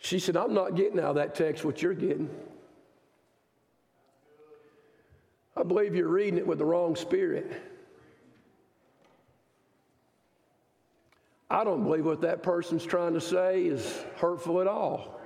She 0.00 0.18
said, 0.18 0.36
I'm 0.36 0.54
not 0.54 0.74
getting 0.74 0.98
out 0.98 1.10
of 1.10 1.14
that 1.16 1.34
text 1.34 1.64
what 1.64 1.82
you're 1.82 1.94
getting. 1.94 2.30
I 5.56 5.62
believe 5.62 5.94
you're 5.94 6.08
reading 6.08 6.38
it 6.38 6.46
with 6.46 6.58
the 6.58 6.64
wrong 6.64 6.96
spirit. 6.96 7.52
I 11.50 11.64
don't 11.64 11.84
believe 11.84 12.06
what 12.06 12.22
that 12.22 12.42
person's 12.42 12.84
trying 12.84 13.12
to 13.12 13.20
say 13.20 13.62
is 13.62 14.04
hurtful 14.16 14.60
at 14.60 14.66
all. 14.66 15.20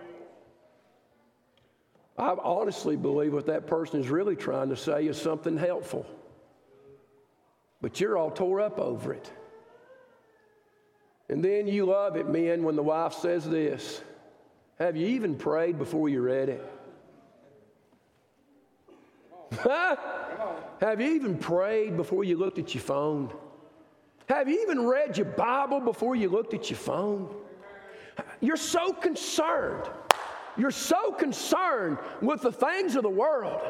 I 2.18 2.34
honestly 2.42 2.96
believe 2.96 3.32
what 3.32 3.46
that 3.46 3.66
person 3.66 4.00
is 4.00 4.08
really 4.08 4.34
trying 4.34 4.70
to 4.70 4.76
say 4.76 5.06
is 5.06 5.20
something 5.20 5.56
helpful. 5.56 6.04
But 7.80 8.00
you're 8.00 8.16
all 8.16 8.30
tore 8.30 8.60
up 8.60 8.80
over 8.80 9.12
it. 9.12 9.30
And 11.28 11.44
then 11.44 11.68
you 11.68 11.86
love 11.86 12.16
it, 12.16 12.28
men, 12.28 12.64
when 12.64 12.76
the 12.76 12.82
wife 12.82 13.14
says 13.14 13.48
this 13.48 14.02
have 14.78 14.96
you 14.96 15.06
even 15.08 15.36
prayed 15.36 15.78
before 15.78 16.08
you 16.08 16.20
read 16.20 16.48
it? 16.48 16.70
Have 20.80 21.00
you 21.00 21.12
even 21.12 21.38
prayed 21.38 21.96
before 21.96 22.24
you 22.24 22.36
looked 22.36 22.58
at 22.58 22.74
your 22.74 22.82
phone? 22.82 23.32
Have 24.28 24.48
you 24.48 24.60
even 24.62 24.86
read 24.86 25.16
your 25.16 25.26
Bible 25.26 25.80
before 25.80 26.16
you 26.16 26.28
looked 26.28 26.54
at 26.54 26.70
your 26.70 26.78
phone? 26.78 27.34
You're 28.40 28.56
so 28.56 28.92
concerned. 28.92 29.88
You're 30.56 30.70
so 30.70 31.12
concerned 31.12 31.98
with 32.20 32.42
the 32.42 32.52
things 32.52 32.96
of 32.96 33.02
the 33.02 33.10
world 33.10 33.60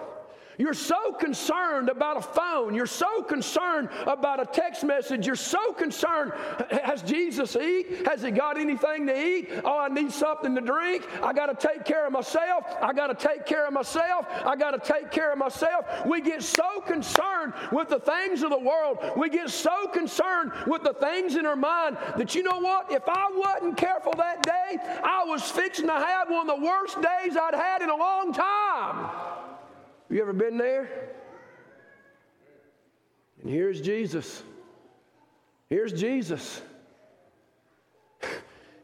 you're 0.58 0.74
so 0.74 1.12
concerned 1.12 1.88
about 1.88 2.16
a 2.16 2.22
phone. 2.22 2.74
You're 2.74 2.86
so 2.86 3.22
concerned 3.22 3.88
about 4.06 4.40
a 4.40 4.46
text 4.46 4.84
message. 4.84 5.26
You're 5.26 5.36
so 5.36 5.72
concerned. 5.72 6.32
Has 6.70 7.02
Jesus 7.02 7.56
eat? 7.56 8.06
Has 8.06 8.22
he 8.22 8.30
got 8.30 8.58
anything 8.58 9.06
to 9.06 9.26
eat? 9.26 9.50
Oh, 9.64 9.78
I 9.78 9.88
need 9.88 10.12
something 10.12 10.54
to 10.54 10.60
drink. 10.60 11.06
I 11.22 11.32
got 11.32 11.46
to 11.46 11.68
take 11.68 11.84
care 11.84 12.06
of 12.06 12.12
myself. 12.12 12.64
I 12.80 12.92
got 12.92 13.06
to 13.08 13.28
take 13.28 13.46
care 13.46 13.66
of 13.66 13.72
myself. 13.72 14.26
I 14.44 14.56
got 14.56 14.70
to 14.72 14.92
take 14.92 15.10
care 15.10 15.32
of 15.32 15.38
myself. 15.38 15.86
We 16.06 16.20
get 16.20 16.42
so 16.42 16.80
concerned 16.80 17.54
with 17.72 17.88
the 17.88 18.00
things 18.00 18.42
of 18.42 18.50
the 18.50 18.58
world. 18.58 18.98
We 19.16 19.30
get 19.30 19.50
so 19.50 19.88
concerned 19.88 20.52
with 20.66 20.82
the 20.82 20.94
things 20.94 21.36
in 21.36 21.46
our 21.46 21.56
mind 21.56 21.96
that 22.16 22.34
you 22.34 22.42
know 22.42 22.60
what? 22.60 22.92
If 22.92 23.02
I 23.08 23.30
wasn't 23.34 23.76
careful 23.76 24.12
that 24.18 24.42
day, 24.42 24.78
I 25.02 25.24
was 25.26 25.42
fixing 25.42 25.86
to 25.86 25.92
have 25.92 26.30
one 26.30 26.48
of 26.48 26.58
the 26.58 26.64
worst 26.64 26.96
days 26.96 27.36
I'd 27.36 27.54
had 27.54 27.82
in 27.82 27.90
a 27.90 27.96
long 27.96 28.32
time. 28.32 29.33
You 30.14 30.20
ever 30.20 30.32
been 30.32 30.58
there? 30.58 30.88
And 33.42 33.50
here's 33.50 33.80
Jesus. 33.80 34.44
Here's 35.68 35.92
Jesus. 35.92 36.62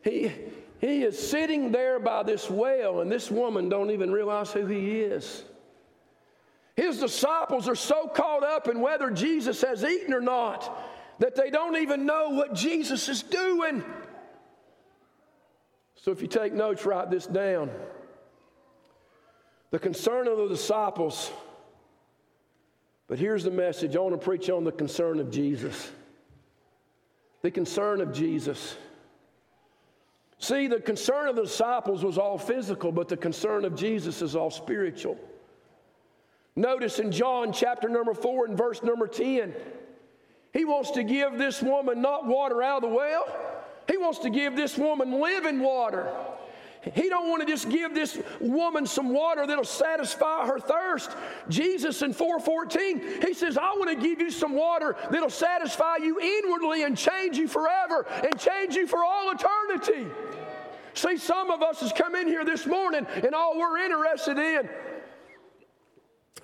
He, 0.03 0.33
he 0.81 1.03
is 1.03 1.19
sitting 1.19 1.73
there 1.73 2.01
by 2.01 2.23
this 2.23 2.49
well, 2.49 3.03
and 3.03 3.13
this 3.13 3.31
woman 3.31 3.69
don't 3.69 3.91
even 3.91 4.11
realize 4.11 4.51
who 4.51 4.65
he 4.65 5.03
is. 5.03 5.45
His 6.75 6.99
disciples 6.99 7.69
are 7.69 7.75
so 7.75 8.09
caught 8.09 8.43
up 8.43 8.67
in 8.67 8.81
whether 8.81 9.11
Jesus 9.11 9.61
has 9.61 9.85
eaten 9.85 10.15
or 10.15 10.23
not 10.23 10.75
that 11.19 11.37
they 11.37 11.51
don't 11.51 11.77
even 11.77 12.07
know 12.07 12.31
what 12.31 12.55
Jesus 12.55 13.11
is 13.11 13.23
doing. 13.23 13.85
So 15.97 16.13
if 16.13 16.23
you 16.23 16.29
take 16.29 16.55
notes, 16.55 16.87
write 16.87 17.11
this 17.11 17.27
down. 17.27 17.71
The 19.71 19.79
concern 19.79 20.27
of 20.27 20.37
the 20.39 20.49
disciples. 20.49 21.31
But 23.07 23.19
here's 23.19 23.45
the 23.45 23.51
message 23.51 23.97
I 23.97 24.01
want 24.01 24.15
to 24.15 24.25
preach 24.25 24.51
on 24.51 24.65
the 24.65 24.73
concern 24.73 25.21
of 25.21 25.31
Jesus. 25.31 25.91
The 27.43 27.51
concern 27.51 28.01
of 28.01 28.13
Jesus. 28.13 28.77
See, 30.39 30.67
the 30.69 30.81
concern 30.81 31.29
of 31.29 31.37
the 31.37 31.43
disciples 31.43 32.03
was 32.03 32.19
all 32.19 32.39
physical, 32.39 32.93
but 32.93 33.09
the 33.09 33.17
concern 33.17 33.65
of 33.65 33.75
Jesus 33.75 34.23
is 34.23 34.35
all 34.35 34.51
spiritual. 34.51 35.19
Notice 36.57 36.99
in 36.99 37.13
John 37.13 37.53
chapter 37.53 37.89
number 37.89 38.15
4 38.15 38.47
and 38.47 38.57
verse 38.57 38.83
number 38.83 39.07
10, 39.07 39.55
he 40.53 40.65
wants 40.65 40.91
to 40.93 41.05
give 41.05 41.39
this 41.39 41.63
woman 41.63 42.03
not 42.03 42.27
water 42.27 42.63
out 42.63 42.83
of 42.83 42.91
the 42.91 42.97
well, 42.97 43.25
he 43.89 43.97
wants 43.97 44.19
to 44.21 44.31
give 44.31 44.57
this 44.57 44.77
woman 44.77 45.21
living 45.21 45.61
water. 45.61 46.13
He 46.95 47.11
don't 47.11 47.29
want 47.29 47.43
to 47.43 47.47
just 47.47 47.69
give 47.69 47.95
this 47.95 48.19
woman 48.41 48.87
some 48.87 49.11
water 49.11 49.47
that'll 49.47 49.65
satisfy 49.65 50.47
her 50.47 50.59
thirst. 50.59 51.11
Jesus 51.49 52.01
in 52.01 52.15
4:14, 52.15 53.23
he 53.23 53.35
says, 53.35 53.59
"I 53.59 53.73
want 53.75 53.91
to 53.91 53.97
give 53.97 54.21
you 54.21 54.31
some 54.31 54.55
water 54.55 54.97
that'll 55.11 55.29
satisfy 55.29 55.97
you 55.97 56.19
inwardly 56.19 56.85
and 56.85 56.97
change 56.97 57.37
you 57.37 57.49
forever 57.49 58.07
and 58.23 58.39
change 58.39 58.77
you 58.77 58.87
for 58.87 59.05
all 59.05 59.31
eternity." 59.31 60.11
See, 60.95 61.19
some 61.19 61.51
of 61.51 61.63
us 61.63 61.81
has 61.81 61.93
come 61.93 62.15
in 62.15 62.27
here 62.27 62.45
this 62.45 62.67
morning 62.67 63.07
and 63.23 63.35
all 63.35 63.59
we're 63.59 63.79
interested 63.79 64.39
in 64.39 64.69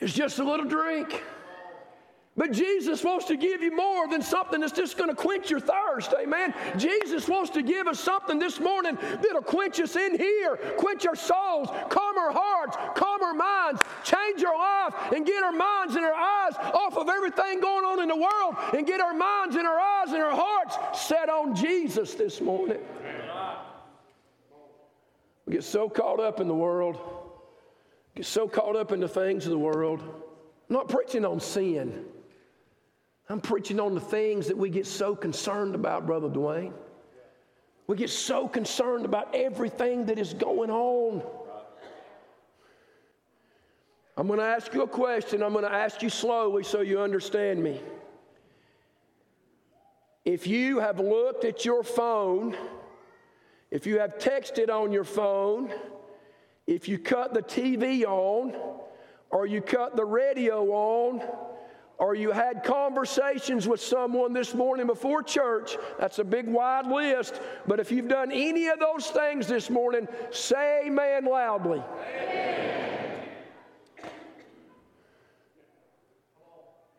is 0.00 0.12
just 0.12 0.38
a 0.38 0.44
little 0.44 0.66
drink. 0.66 1.22
But 2.38 2.52
Jesus 2.52 3.02
wants 3.02 3.24
to 3.26 3.36
give 3.36 3.62
you 3.62 3.74
more 3.74 4.08
than 4.08 4.20
something 4.20 4.60
that's 4.60 4.72
just 4.72 4.98
going 4.98 5.08
to 5.08 5.16
quench 5.16 5.50
your 5.50 5.60
thirst. 5.60 6.12
Amen. 6.20 6.52
Jesus 6.76 7.26
wants 7.28 7.48
to 7.50 7.62
give 7.62 7.86
us 7.86 7.98
something 7.98 8.38
this 8.38 8.60
morning 8.60 8.98
that'll 9.00 9.40
quench 9.40 9.80
us 9.80 9.96
in 9.96 10.18
here, 10.18 10.56
quench 10.76 11.06
our 11.06 11.16
souls, 11.16 11.70
calm 11.88 12.18
our 12.18 12.32
hearts, 12.32 12.76
calm 12.94 13.22
our 13.22 13.32
minds, 13.32 13.80
change 14.04 14.44
our 14.44 14.54
life, 14.54 14.94
and 15.14 15.24
get 15.24 15.42
our 15.42 15.52
minds 15.52 15.96
and 15.96 16.04
our 16.04 16.12
eyes 16.12 16.52
off 16.74 16.98
of 16.98 17.08
everything 17.08 17.60
going 17.60 17.86
on 17.86 18.02
in 18.02 18.08
the 18.08 18.16
world 18.16 18.54
and 18.74 18.86
get 18.86 19.00
our 19.00 19.14
minds 19.14 19.56
and 19.56 19.66
our 19.66 19.80
eyes 19.80 20.12
and 20.12 20.22
our 20.22 20.36
hearts 20.36 21.06
set 21.08 21.30
on 21.30 21.54
Jesus 21.54 22.14
this 22.14 22.42
morning. 22.42 22.80
We 25.46 25.54
get 25.54 25.64
so 25.64 25.88
caught 25.88 26.20
up 26.20 26.40
in 26.40 26.48
the 26.48 26.54
world, 26.54 26.98
get 28.14 28.26
so 28.26 28.46
caught 28.46 28.76
up 28.76 28.92
in 28.92 29.00
the 29.00 29.08
things 29.08 29.46
of 29.46 29.52
the 29.52 29.58
world. 29.58 30.02
I'm 30.68 30.74
not 30.74 30.88
preaching 30.88 31.24
on 31.24 31.40
sin. 31.40 32.04
I'm 33.28 33.40
preaching 33.40 33.80
on 33.80 33.94
the 33.94 34.00
things 34.00 34.46
that 34.46 34.56
we 34.56 34.70
get 34.70 34.86
so 34.86 35.16
concerned 35.16 35.74
about, 35.74 36.06
Brother 36.06 36.28
Dwayne. 36.28 36.72
We 37.88 37.96
get 37.96 38.10
so 38.10 38.46
concerned 38.46 39.04
about 39.04 39.34
everything 39.34 40.06
that 40.06 40.18
is 40.18 40.34
going 40.34 40.70
on. 40.70 41.22
I'm 44.16 44.28
going 44.28 44.38
to 44.38 44.44
ask 44.44 44.72
you 44.72 44.82
a 44.82 44.88
question. 44.88 45.42
I'm 45.42 45.52
going 45.52 45.64
to 45.64 45.72
ask 45.72 46.02
you 46.02 46.08
slowly 46.08 46.62
so 46.62 46.80
you 46.80 47.00
understand 47.00 47.62
me. 47.62 47.80
If 50.24 50.46
you 50.46 50.80
have 50.80 50.98
looked 50.98 51.44
at 51.44 51.64
your 51.64 51.82
phone, 51.82 52.56
if 53.70 53.86
you 53.86 53.98
have 53.98 54.18
texted 54.18 54.70
on 54.70 54.90
your 54.92 55.04
phone, 55.04 55.72
if 56.66 56.88
you 56.88 56.98
cut 56.98 57.34
the 57.34 57.42
TV 57.42 58.04
on, 58.04 58.54
or 59.30 59.46
you 59.46 59.60
cut 59.60 59.96
the 59.96 60.04
radio 60.04 60.64
on, 60.70 61.22
or 61.98 62.14
you 62.14 62.30
had 62.30 62.62
conversations 62.62 63.66
with 63.66 63.80
someone 63.80 64.32
this 64.32 64.54
morning 64.54 64.86
before 64.86 65.22
church, 65.22 65.76
that's 65.98 66.18
a 66.18 66.24
big 66.24 66.46
wide 66.46 66.86
list. 66.86 67.40
But 67.66 67.80
if 67.80 67.90
you've 67.90 68.08
done 68.08 68.30
any 68.30 68.68
of 68.68 68.78
those 68.78 69.06
things 69.06 69.46
this 69.46 69.70
morning, 69.70 70.06
say 70.30 70.82
amen 70.86 71.24
loudly. 71.24 71.82
Amen. 72.18 72.76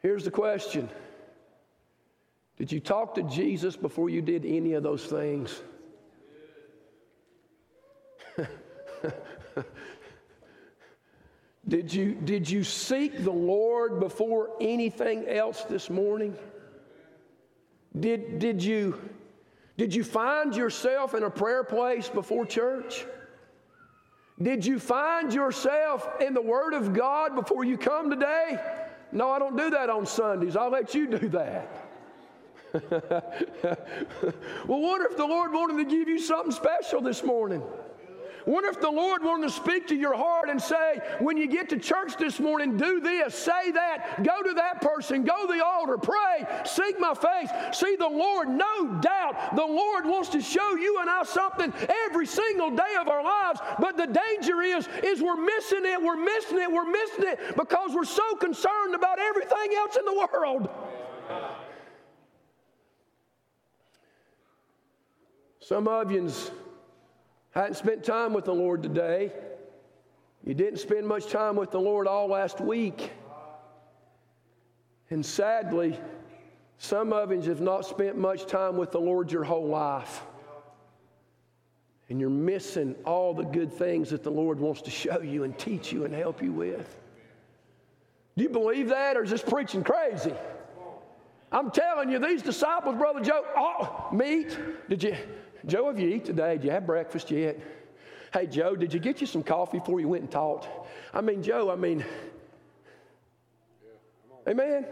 Here's 0.02 0.24
the 0.24 0.32
question 0.32 0.90
Did 2.58 2.72
you 2.72 2.80
talk 2.80 3.16
to 3.16 3.24
Jesus 3.24 3.76
before 3.76 4.10
you 4.10 4.22
did 4.22 4.46
any 4.46 4.74
of 4.74 4.84
those 4.84 5.06
things? 5.06 5.62
Did 11.68 11.94
you, 11.94 12.14
did 12.14 12.50
you 12.50 12.64
seek 12.64 13.24
the 13.24 13.32
Lord 13.32 14.00
before 14.00 14.52
anything 14.62 15.28
else 15.28 15.64
this 15.64 15.90
morning? 15.90 16.36
Did, 18.00 18.40
did, 18.40 18.64
you, 18.64 18.98
did 19.78 19.94
you 19.94 20.04
find 20.04 20.56
yourself 20.56 21.14
in 21.14 21.24
a 21.24 21.30
prayer 21.30 21.64
place 21.64 22.08
before 22.08 22.46
church? 22.46 23.06
Did 24.42 24.66
you 24.66 24.80
find 24.80 25.34
yourself 25.34 26.08
in 26.22 26.34
the 26.34 26.42
Word 26.42 26.74
of 26.74 26.94
God 26.94 27.36
before 27.36 27.66
you 27.66 27.78
come 27.78 28.10
today? 28.10 28.60
No, 29.12 29.30
I 29.32 29.40
don't 29.40 29.58
do 29.58 29.70
that 29.72 29.90
on 29.90 30.06
Sundays. 30.06 30.56
I'll 30.56 30.70
let 30.70 30.94
you 30.94 31.08
do 31.08 31.30
that. 31.30 31.70
well, 34.68 34.82
what 34.82 35.02
if 35.10 35.18
the 35.18 35.26
Lord 35.26 35.52
wanted 35.52 35.84
to 35.84 35.90
give 35.90 36.08
you 36.08 36.20
something 36.20 36.52
special 36.52 37.02
this 37.02 37.24
morning? 37.24 37.64
Wonder 38.48 38.70
if 38.70 38.80
the 38.80 38.90
Lord 38.90 39.26
wanted 39.26 39.50
to 39.50 39.54
speak 39.54 39.88
to 39.88 39.96
your 39.96 40.16
heart 40.16 40.50
and 40.50 40.62
say, 40.62 41.02
when 41.20 41.36
you 41.36 41.48
get 41.48 41.68
to 41.68 41.78
church 41.78 42.16
this 42.16 42.40
morning, 42.40 42.78
do 42.78 43.02
this, 43.02 43.36
say 43.36 43.72
that, 43.72 44.24
go 44.24 44.42
to 44.42 44.54
that 44.54 44.82
person, 44.82 45.26
go 45.26 45.46
to 45.46 45.54
the 45.54 45.64
altar, 45.64 45.98
pray, 45.98 46.48
seek 46.64 46.98
my 46.98 47.14
face. 47.14 47.78
See, 47.78 47.98
the 47.98 48.08
Lord, 48.08 48.48
no 48.48 49.02
doubt, 49.02 49.54
the 49.58 49.66
Lord 49.66 50.06
wants 50.06 50.30
to 50.30 50.42
show 50.42 50.76
you 50.76 50.98
and 51.02 51.10
I 51.10 51.24
something 51.24 51.74
every 52.06 52.26
single 52.26 52.70
day 52.70 52.96
of 53.02 53.10
our 53.10 53.22
lives. 53.22 53.60
But 53.80 53.98
the 53.98 54.08
danger 54.08 54.62
is, 54.62 54.88
is 55.04 55.22
we're 55.22 55.36
missing 55.36 55.82
it, 55.84 56.02
we're 56.02 56.16
missing 56.16 56.60
it, 56.60 56.72
we're 56.72 56.90
missing 56.90 57.26
it 57.26 57.58
because 57.58 57.94
we're 57.94 58.06
so 58.06 58.36
concerned 58.36 58.96
about 58.96 59.20
everything 59.20 59.76
else 59.76 59.98
in 59.98 60.06
the 60.06 60.26
world. 60.32 60.70
Some 65.60 65.90
of 65.90 66.14
you 67.58 67.64
hadn't 67.64 67.76
spent 67.76 68.04
time 68.04 68.34
with 68.34 68.46
the 68.46 68.54
Lord 68.54 68.84
today. 68.84 69.32
You 70.46 70.54
didn't 70.54 70.78
spend 70.78 71.08
much 71.08 71.26
time 71.26 71.56
with 71.56 71.72
the 71.72 71.80
Lord 71.80 72.06
all 72.06 72.28
last 72.28 72.62
week. 72.62 73.10
And 75.10 75.26
sadly, 75.26 76.00
some 76.78 77.12
of 77.12 77.32
you 77.32 77.42
have 77.42 77.60
not 77.60 77.84
spent 77.84 78.16
much 78.16 78.46
time 78.46 78.78
with 78.78 78.92
the 78.92 79.00
Lord 79.00 79.32
your 79.32 79.44
whole 79.44 79.66
life. 79.66 80.22
And 82.10 82.20
you're 82.20 82.30
missing 82.30 82.94
all 83.06 83.34
the 83.34 83.46
good 83.46 83.74
things 83.74 84.12
that 84.12 84.22
the 84.22 84.30
Lord 84.30 84.60
wants 84.60 84.84
to 84.84 84.92
show 84.92 85.22
you 85.22 85.44
and 85.44 85.58
teach 85.58 85.92
you 85.92 86.06
and 86.06 86.14
help 86.14 86.44
you 86.44 86.52
with. 86.52 87.00
Do 88.38 88.44
you 88.44 88.50
believe 88.50 88.90
that, 88.90 89.18
or 89.18 89.24
is 89.24 89.32
this 89.32 89.42
preaching 89.42 89.84
crazy? 89.84 90.34
I'm 91.52 91.72
telling 91.72 92.12
you, 92.12 92.20
these 92.20 92.44
disciples, 92.44 92.98
Brother 92.98 93.22
Joe, 93.22 94.10
meat. 94.14 94.56
Did 94.90 95.02
you, 95.02 95.16
Joe, 95.66 95.88
have 95.88 96.00
you 96.00 96.10
eat 96.10 96.26
today? 96.26 96.56
Did 96.56 96.66
you 96.66 96.72
have 96.72 96.86
breakfast 96.86 97.32
yet? 97.32 97.60
Hey, 98.34 98.48
Joe, 98.48 98.76
did 98.76 98.94
you 98.94 99.00
get 99.00 99.22
you 99.22 99.28
some 99.28 99.44
coffee 99.44 99.80
before 99.80 100.00
you 100.00 100.08
went 100.08 100.24
and 100.24 100.32
taught? 100.32 100.68
I 101.14 101.22
mean, 101.22 101.42
Joe, 101.42 101.72
I 101.72 101.76
mean, 101.76 102.06
yeah, 103.84 104.52
amen. 104.52 104.86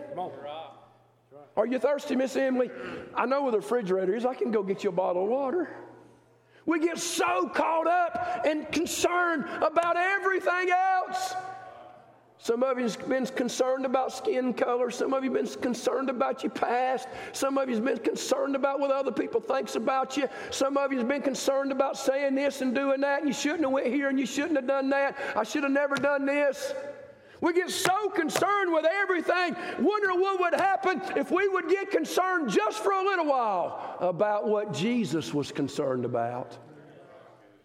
Are 1.57 1.65
you 1.65 1.79
thirsty, 1.79 2.15
Miss 2.15 2.35
Emily? 2.35 2.69
I 3.13 3.25
know 3.25 3.43
where 3.43 3.51
the 3.51 3.59
refrigerator 3.59 4.15
is. 4.15 4.25
I 4.25 4.33
can 4.33 4.51
go 4.51 4.63
get 4.63 4.83
you 4.83 4.89
a 4.89 4.93
bottle 4.93 5.23
of 5.23 5.29
water. 5.29 5.69
We 6.65 6.79
get 6.79 6.97
so 6.97 7.47
caught 7.49 7.87
up 7.87 8.45
and 8.45 8.69
concerned 8.71 9.45
about 9.61 9.97
everything 9.97 10.69
else. 10.71 11.33
Some 12.45 12.61
of 12.61 12.77
you 12.77 12.83
have 12.83 13.09
been 13.09 13.25
concerned 13.25 13.87
about 13.87 14.13
skin 14.13 14.53
color. 14.53 14.91
Some 14.91 15.15
of 15.15 15.23
you 15.23 15.33
have 15.33 15.45
been 15.51 15.61
concerned 15.63 16.11
about 16.11 16.43
your 16.43 16.51
past. 16.51 17.07
Some 17.31 17.57
of 17.57 17.67
you 17.69 17.73
have 17.77 17.83
been 17.83 17.97
concerned 17.97 18.55
about 18.55 18.79
what 18.79 18.91
other 18.91 19.11
people 19.11 19.41
thinks 19.41 19.75
about 19.75 20.15
you. 20.15 20.29
Some 20.51 20.77
of 20.77 20.91
you 20.91 20.99
have 20.99 21.07
been 21.07 21.23
concerned 21.23 21.71
about 21.71 21.97
saying 21.97 22.35
this 22.35 22.61
and 22.61 22.75
doing 22.75 23.01
that. 23.01 23.21
And 23.21 23.27
you 23.27 23.33
shouldn't 23.33 23.61
have 23.61 23.71
went 23.71 23.87
here 23.87 24.09
and 24.09 24.19
you 24.19 24.27
shouldn't 24.27 24.57
have 24.57 24.67
done 24.67 24.91
that. 24.91 25.17
I 25.35 25.41
should 25.41 25.63
have 25.63 25.71
never 25.71 25.95
done 25.95 26.27
this. 26.27 26.71
We 27.41 27.51
get 27.51 27.71
so 27.71 28.09
concerned 28.09 28.71
with 28.71 28.85
everything, 28.85 29.55
wondering 29.79 30.21
what 30.21 30.39
would 30.39 30.53
happen 30.53 31.01
if 31.17 31.31
we 31.31 31.47
would 31.47 31.67
get 31.67 31.89
concerned 31.89 32.51
just 32.51 32.77
for 32.77 32.91
a 32.91 33.01
little 33.03 33.25
while 33.25 33.97
about 33.99 34.47
what 34.47 34.71
Jesus 34.71 35.33
was 35.33 35.51
concerned 35.51 36.05
about. 36.05 36.55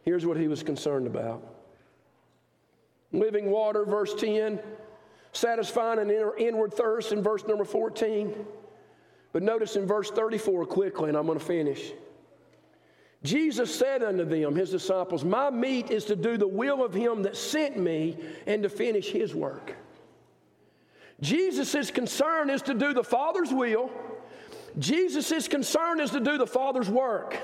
Here's 0.04 0.24
what 0.24 0.38
he 0.38 0.48
was 0.48 0.62
concerned 0.62 1.06
about 1.06 1.60
living 3.12 3.51
water, 3.51 3.85
verse 3.85 4.14
10, 4.14 4.61
satisfying 5.33 5.99
an 5.99 6.11
inward 6.38 6.75
thirst 6.75 7.12
in 7.12 7.23
verse 7.23 7.46
number 7.46 7.64
14. 7.64 8.35
But 9.33 9.42
notice 9.42 9.77
in 9.77 9.87
verse 9.87 10.11
34 10.11 10.66
quickly, 10.66 11.09
and 11.09 11.16
I'm 11.16 11.27
going 11.27 11.38
to 11.38 11.44
finish. 11.44 11.92
Jesus 13.23 13.75
said 13.75 14.03
unto 14.03 14.25
them, 14.25 14.55
his 14.55 14.70
disciples, 14.70 15.25
My 15.25 15.51
meat 15.51 15.90
is 15.90 16.07
to 16.07 16.16
do 16.16 16.38
the 16.38 16.49
will 16.49 16.85
of 16.85 16.94
him 16.94 17.23
that 17.23 17.37
sent 17.37 17.77
me 17.77 18.16
and 18.46 18.62
to 18.62 18.68
finish 18.68 19.11
his 19.11 19.35
work. 19.35 19.77
Jesus' 21.20 21.90
concern 21.90 22.49
is 22.49 22.62
to 22.62 22.75
do 22.75 22.94
the 22.94 23.05
Father's 23.05 23.53
will. 23.53 23.90
Jesus' 24.79 25.49
concern 25.49 26.01
is 26.01 26.11
to 26.11 26.20
do 26.20 26.38
the 26.38 26.46
Father's 26.46 26.88
work. 26.88 27.37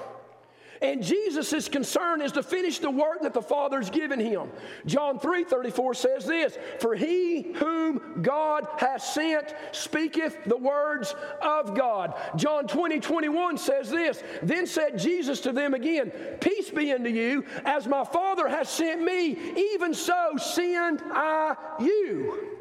And 0.82 1.02
Jesus' 1.02 1.68
concern 1.68 2.20
is 2.20 2.32
to 2.32 2.42
finish 2.42 2.78
the 2.78 2.90
work 2.90 3.22
that 3.22 3.34
the 3.34 3.42
Father's 3.42 3.90
given 3.90 4.20
him. 4.20 4.50
John 4.86 5.18
3 5.18 5.44
34 5.44 5.94
says 5.94 6.26
this 6.26 6.58
For 6.80 6.94
he 6.94 7.52
whom 7.54 8.22
God 8.22 8.66
hath 8.78 9.02
sent 9.02 9.54
speaketh 9.72 10.36
the 10.44 10.56
words 10.56 11.14
of 11.42 11.74
God. 11.74 12.14
John 12.36 12.66
20 12.66 13.00
21 13.00 13.58
says 13.58 13.90
this 13.90 14.22
Then 14.42 14.66
said 14.66 14.98
Jesus 14.98 15.40
to 15.42 15.52
them 15.52 15.74
again, 15.74 16.10
Peace 16.40 16.70
be 16.70 16.92
unto 16.92 17.10
you, 17.10 17.44
as 17.64 17.86
my 17.86 18.04
Father 18.04 18.48
hath 18.48 18.68
sent 18.68 19.02
me, 19.02 19.36
even 19.74 19.94
so 19.94 20.36
send 20.36 21.02
I 21.12 21.56
you. 21.80 22.56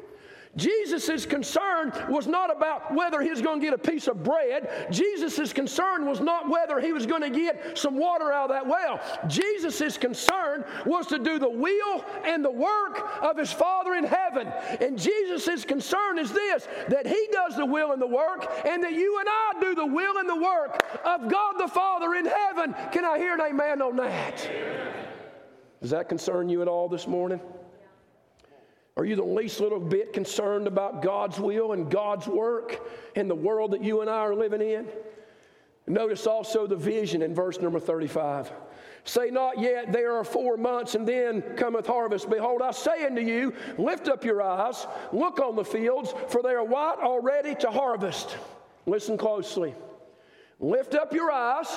Jesus' 0.56 1.26
concern 1.26 1.92
was 2.10 2.28
not 2.28 2.56
about 2.56 2.94
whether 2.94 3.22
he 3.22 3.30
was 3.30 3.42
going 3.42 3.60
to 3.60 3.66
get 3.66 3.74
a 3.74 3.78
piece 3.78 4.08
of 4.08 4.24
bread. 4.24 4.88
Jesus' 4.90 5.52
concern 5.52 6.06
was 6.06 6.22
not 6.22 6.50
whether 6.50 6.80
he 6.80 6.94
was 6.94 7.06
going 7.06 7.22
to 7.22 7.30
get 7.30 7.78
some 7.78 7.98
water 7.98 8.32
out 8.32 8.50
of 8.50 8.56
that 8.56 8.66
well. 8.66 9.02
Jesus' 9.28 9.98
concern 9.98 10.64
was 10.86 11.08
to 11.08 11.20
do 11.20 11.40
the 11.40 11.50
will 11.50 12.06
and 12.24 12.44
the 12.44 12.52
work 12.52 13.06
of 13.22 13.38
his 13.38 13.52
Father 13.52 13.96
in 13.96 14.06
heaven. 14.06 14.48
And 14.80 14.98
Jesus' 14.98 15.66
concern 15.66 16.20
is 16.20 16.32
this 16.32 16.68
that 16.90 17.06
he 17.06 17.28
does 17.32 17.58
the 17.58 17.66
will 17.66 17.92
and 17.92 18.02
the 18.02 18.08
work, 18.08 18.50
and 18.66 18.84
that 18.84 18.94
you 18.94 19.20
and 19.20 19.28
I 19.30 19.60
do 19.60 19.76
the 19.76 19.86
will 19.86 20.18
and 20.18 20.30
the 20.30 20.42
work 20.42 20.86
of 21.04 21.30
God 21.30 21.56
the 21.58 21.68
Father 21.68 22.16
in 22.16 22.26
heaven. 22.26 22.74
Can 22.92 23.04
I 23.04 23.18
hear 23.18 23.34
an 23.34 23.42
amen 23.42 23.82
on 23.82 23.98
that? 23.98 24.50
Does 25.82 25.92
that 25.92 26.08
concern 26.08 26.48
you 26.48 26.62
at 26.62 26.68
all 26.68 26.88
this 26.88 27.08
morning? 27.08 27.42
Are 28.98 29.04
you 29.04 29.16
the 29.16 29.24
least 29.24 29.60
little 29.60 29.80
bit 29.80 30.14
concerned 30.14 30.68
about 30.68 31.02
God's 31.02 31.38
will 31.38 31.74
and 31.74 31.92
God's 31.92 32.28
work 32.28 32.88
in 33.16 33.28
the 33.28 33.36
world 33.36 33.72
that 33.72 33.84
you 33.84 34.02
and 34.02 34.10
I 34.10 34.20
are 34.20 34.36
living 34.36 34.62
in? 34.62 34.88
Notice 35.86 36.26
also 36.26 36.66
the 36.66 36.78
vision 36.78 37.22
in 37.22 37.36
verse 37.36 37.60
number 37.60 37.80
35. 37.80 38.52
Say 39.04 39.30
not 39.30 39.60
yet, 39.60 39.92
there 39.92 40.16
are 40.16 40.24
four 40.24 40.58
months, 40.58 40.96
and 40.96 41.08
then 41.08 41.42
cometh 41.58 41.86
harvest. 41.86 42.28
Behold, 42.28 42.64
I 42.64 42.72
say 42.72 43.06
unto 43.06 43.22
you, 43.22 43.54
lift 43.78 44.08
up 44.08 44.26
your 44.26 44.42
eyes, 44.42 44.88
look 45.12 45.40
on 45.40 45.56
the 45.56 45.64
fields, 45.64 46.14
for 46.30 46.42
they 46.42 46.54
are 46.54 46.64
white 46.64 46.98
already 47.00 47.54
to 47.56 47.70
harvest. 47.70 48.36
Listen 48.88 49.16
closely. 49.18 49.76
Lift 50.60 50.96
up 50.96 51.14
your 51.14 51.32
eyes, 51.32 51.68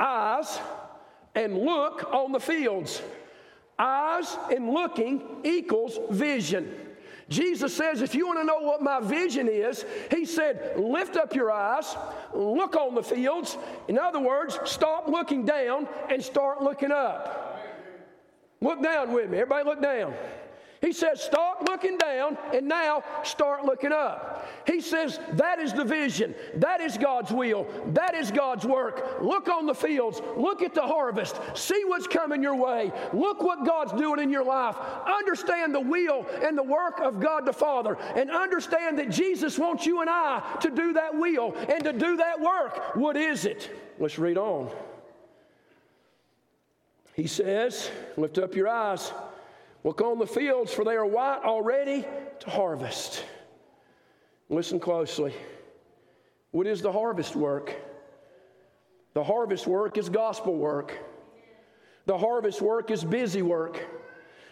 eyes, 0.00 0.58
and 1.34 1.58
look 1.58 2.14
on 2.14 2.32
the 2.32 2.40
fields 2.40 3.02
Eyes 3.78 4.36
and 4.54 4.70
looking 4.70 5.22
equals 5.44 5.98
vision. 6.10 6.74
Jesus 7.28 7.74
says, 7.74 8.00
if 8.00 8.14
you 8.14 8.26
want 8.26 8.38
to 8.40 8.44
know 8.44 8.60
what 8.60 8.80
my 8.82 9.00
vision 9.00 9.48
is, 9.48 9.84
he 10.10 10.24
said, 10.24 10.80
lift 10.80 11.16
up 11.16 11.34
your 11.34 11.52
eyes, 11.52 11.94
look 12.32 12.74
on 12.74 12.94
the 12.94 13.02
fields. 13.02 13.58
In 13.86 13.98
other 13.98 14.18
words, 14.18 14.58
stop 14.64 15.08
looking 15.08 15.44
down 15.44 15.86
and 16.08 16.22
start 16.24 16.62
looking 16.62 16.90
up. 16.90 17.60
Look 18.60 18.82
down 18.82 19.12
with 19.12 19.30
me. 19.30 19.38
Everybody, 19.38 19.68
look 19.68 19.82
down. 19.82 20.14
He 20.80 20.92
says, 20.92 21.20
Stop 21.20 21.66
looking 21.68 21.98
down 21.98 22.38
and 22.54 22.68
now 22.68 23.02
start 23.24 23.64
looking 23.64 23.92
up. 23.92 24.48
He 24.66 24.80
says, 24.80 25.18
That 25.32 25.58
is 25.58 25.72
the 25.72 25.84
vision. 25.84 26.34
That 26.56 26.80
is 26.80 26.96
God's 26.96 27.32
will. 27.32 27.66
That 27.88 28.14
is 28.14 28.30
God's 28.30 28.64
work. 28.64 29.20
Look 29.20 29.48
on 29.48 29.66
the 29.66 29.74
fields. 29.74 30.20
Look 30.36 30.62
at 30.62 30.74
the 30.74 30.86
harvest. 30.86 31.40
See 31.54 31.82
what's 31.86 32.06
coming 32.06 32.42
your 32.42 32.54
way. 32.54 32.92
Look 33.12 33.42
what 33.42 33.66
God's 33.66 33.92
doing 33.92 34.20
in 34.20 34.30
your 34.30 34.44
life. 34.44 34.76
Understand 35.06 35.74
the 35.74 35.80
will 35.80 36.26
and 36.42 36.56
the 36.56 36.62
work 36.62 37.00
of 37.00 37.18
God 37.18 37.44
the 37.44 37.52
Father. 37.52 37.96
And 38.14 38.30
understand 38.30 38.98
that 38.98 39.10
Jesus 39.10 39.58
wants 39.58 39.84
you 39.84 40.00
and 40.00 40.08
I 40.08 40.58
to 40.60 40.70
do 40.70 40.92
that 40.92 41.18
will 41.18 41.54
and 41.68 41.82
to 41.84 41.92
do 41.92 42.16
that 42.18 42.40
work. 42.40 42.94
What 42.94 43.16
is 43.16 43.44
it? 43.44 43.68
Let's 43.98 44.18
read 44.18 44.38
on. 44.38 44.70
He 47.14 47.26
says, 47.26 47.90
Lift 48.16 48.38
up 48.38 48.54
your 48.54 48.68
eyes 48.68 49.12
Look 49.88 50.02
on 50.02 50.18
the 50.18 50.26
fields, 50.26 50.70
for 50.70 50.84
they 50.84 50.96
are 50.96 51.06
white 51.06 51.40
already 51.44 52.04
to 52.40 52.50
harvest. 52.50 53.24
Listen 54.50 54.78
closely. 54.78 55.32
What 56.50 56.66
is 56.66 56.82
the 56.82 56.92
harvest 56.92 57.34
work? 57.34 57.74
The 59.14 59.24
harvest 59.24 59.66
work 59.66 59.96
is 59.96 60.10
gospel 60.10 60.56
work. 60.56 60.92
The 62.04 62.18
harvest 62.18 62.60
work 62.60 62.90
is 62.90 63.02
busy 63.02 63.40
work. 63.40 63.82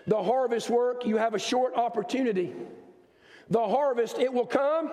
The 0.07 0.23
harvest 0.23 0.71
work, 0.71 1.05
you 1.05 1.19
have 1.19 1.35
a 1.35 1.39
short 1.39 1.75
opportunity. 1.75 2.55
The 3.51 3.69
harvest, 3.69 4.19
it 4.19 4.33
will 4.33 4.47
come, 4.47 4.91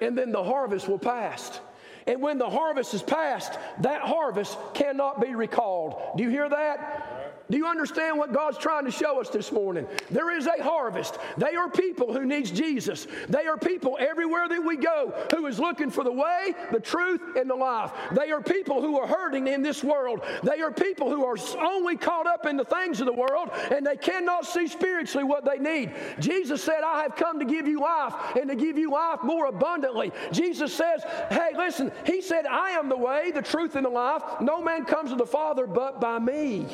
and 0.00 0.16
then 0.16 0.32
the 0.32 0.44
harvest 0.44 0.88
will 0.88 0.98
pass. 0.98 1.60
And 2.06 2.22
when 2.22 2.38
the 2.38 2.48
harvest 2.48 2.94
is 2.94 3.02
past, 3.02 3.58
that 3.82 4.00
harvest 4.00 4.56
cannot 4.72 5.20
be 5.20 5.34
recalled. 5.34 6.16
Do 6.16 6.22
you 6.22 6.30
hear 6.30 6.48
that? 6.48 7.07
Do 7.50 7.56
you 7.56 7.66
understand 7.66 8.18
what 8.18 8.32
God's 8.32 8.58
trying 8.58 8.84
to 8.84 8.90
show 8.90 9.20
us 9.20 9.30
this 9.30 9.50
morning? 9.50 9.86
There 10.10 10.36
is 10.36 10.46
a 10.46 10.62
harvest. 10.62 11.18
They 11.38 11.54
are 11.54 11.70
people 11.70 12.12
who 12.12 12.26
needs 12.26 12.50
Jesus. 12.50 13.06
They 13.28 13.46
are 13.46 13.56
people 13.56 13.96
everywhere 13.98 14.48
that 14.48 14.62
we 14.62 14.76
go 14.76 15.14
who 15.34 15.46
is 15.46 15.58
looking 15.58 15.90
for 15.90 16.04
the 16.04 16.12
way, 16.12 16.54
the 16.72 16.80
truth, 16.80 17.20
and 17.36 17.48
the 17.48 17.54
life. 17.54 17.92
They 18.12 18.30
are 18.30 18.42
people 18.42 18.82
who 18.82 18.98
are 18.98 19.06
hurting 19.06 19.46
in 19.46 19.62
this 19.62 19.82
world. 19.82 20.20
They 20.42 20.60
are 20.60 20.70
people 20.70 21.10
who 21.10 21.24
are 21.24 21.36
only 21.58 21.96
caught 21.96 22.26
up 22.26 22.44
in 22.44 22.56
the 22.56 22.64
things 22.64 23.00
of 23.00 23.06
the 23.06 23.12
world 23.12 23.50
and 23.70 23.86
they 23.86 23.96
cannot 23.96 24.44
see 24.44 24.66
spiritually 24.66 25.24
what 25.24 25.44
they 25.44 25.58
need. 25.58 25.92
Jesus 26.18 26.62
said, 26.62 26.82
I 26.84 27.02
have 27.02 27.16
come 27.16 27.38
to 27.38 27.46
give 27.46 27.66
you 27.66 27.80
life 27.80 28.14
and 28.36 28.50
to 28.50 28.56
give 28.56 28.76
you 28.76 28.90
life 28.90 29.20
more 29.22 29.46
abundantly. 29.46 30.12
Jesus 30.32 30.72
says, 30.72 31.02
Hey, 31.30 31.50
listen, 31.56 31.92
He 32.04 32.20
said, 32.20 32.44
I 32.46 32.70
am 32.70 32.88
the 32.88 32.96
way, 32.96 33.30
the 33.30 33.42
truth, 33.42 33.74
and 33.76 33.86
the 33.86 33.90
life. 33.90 34.22
No 34.40 34.60
man 34.60 34.84
comes 34.84 35.10
to 35.10 35.16
the 35.16 35.26
Father 35.26 35.66
but 35.66 36.00
by 36.00 36.18
me. 36.18 36.66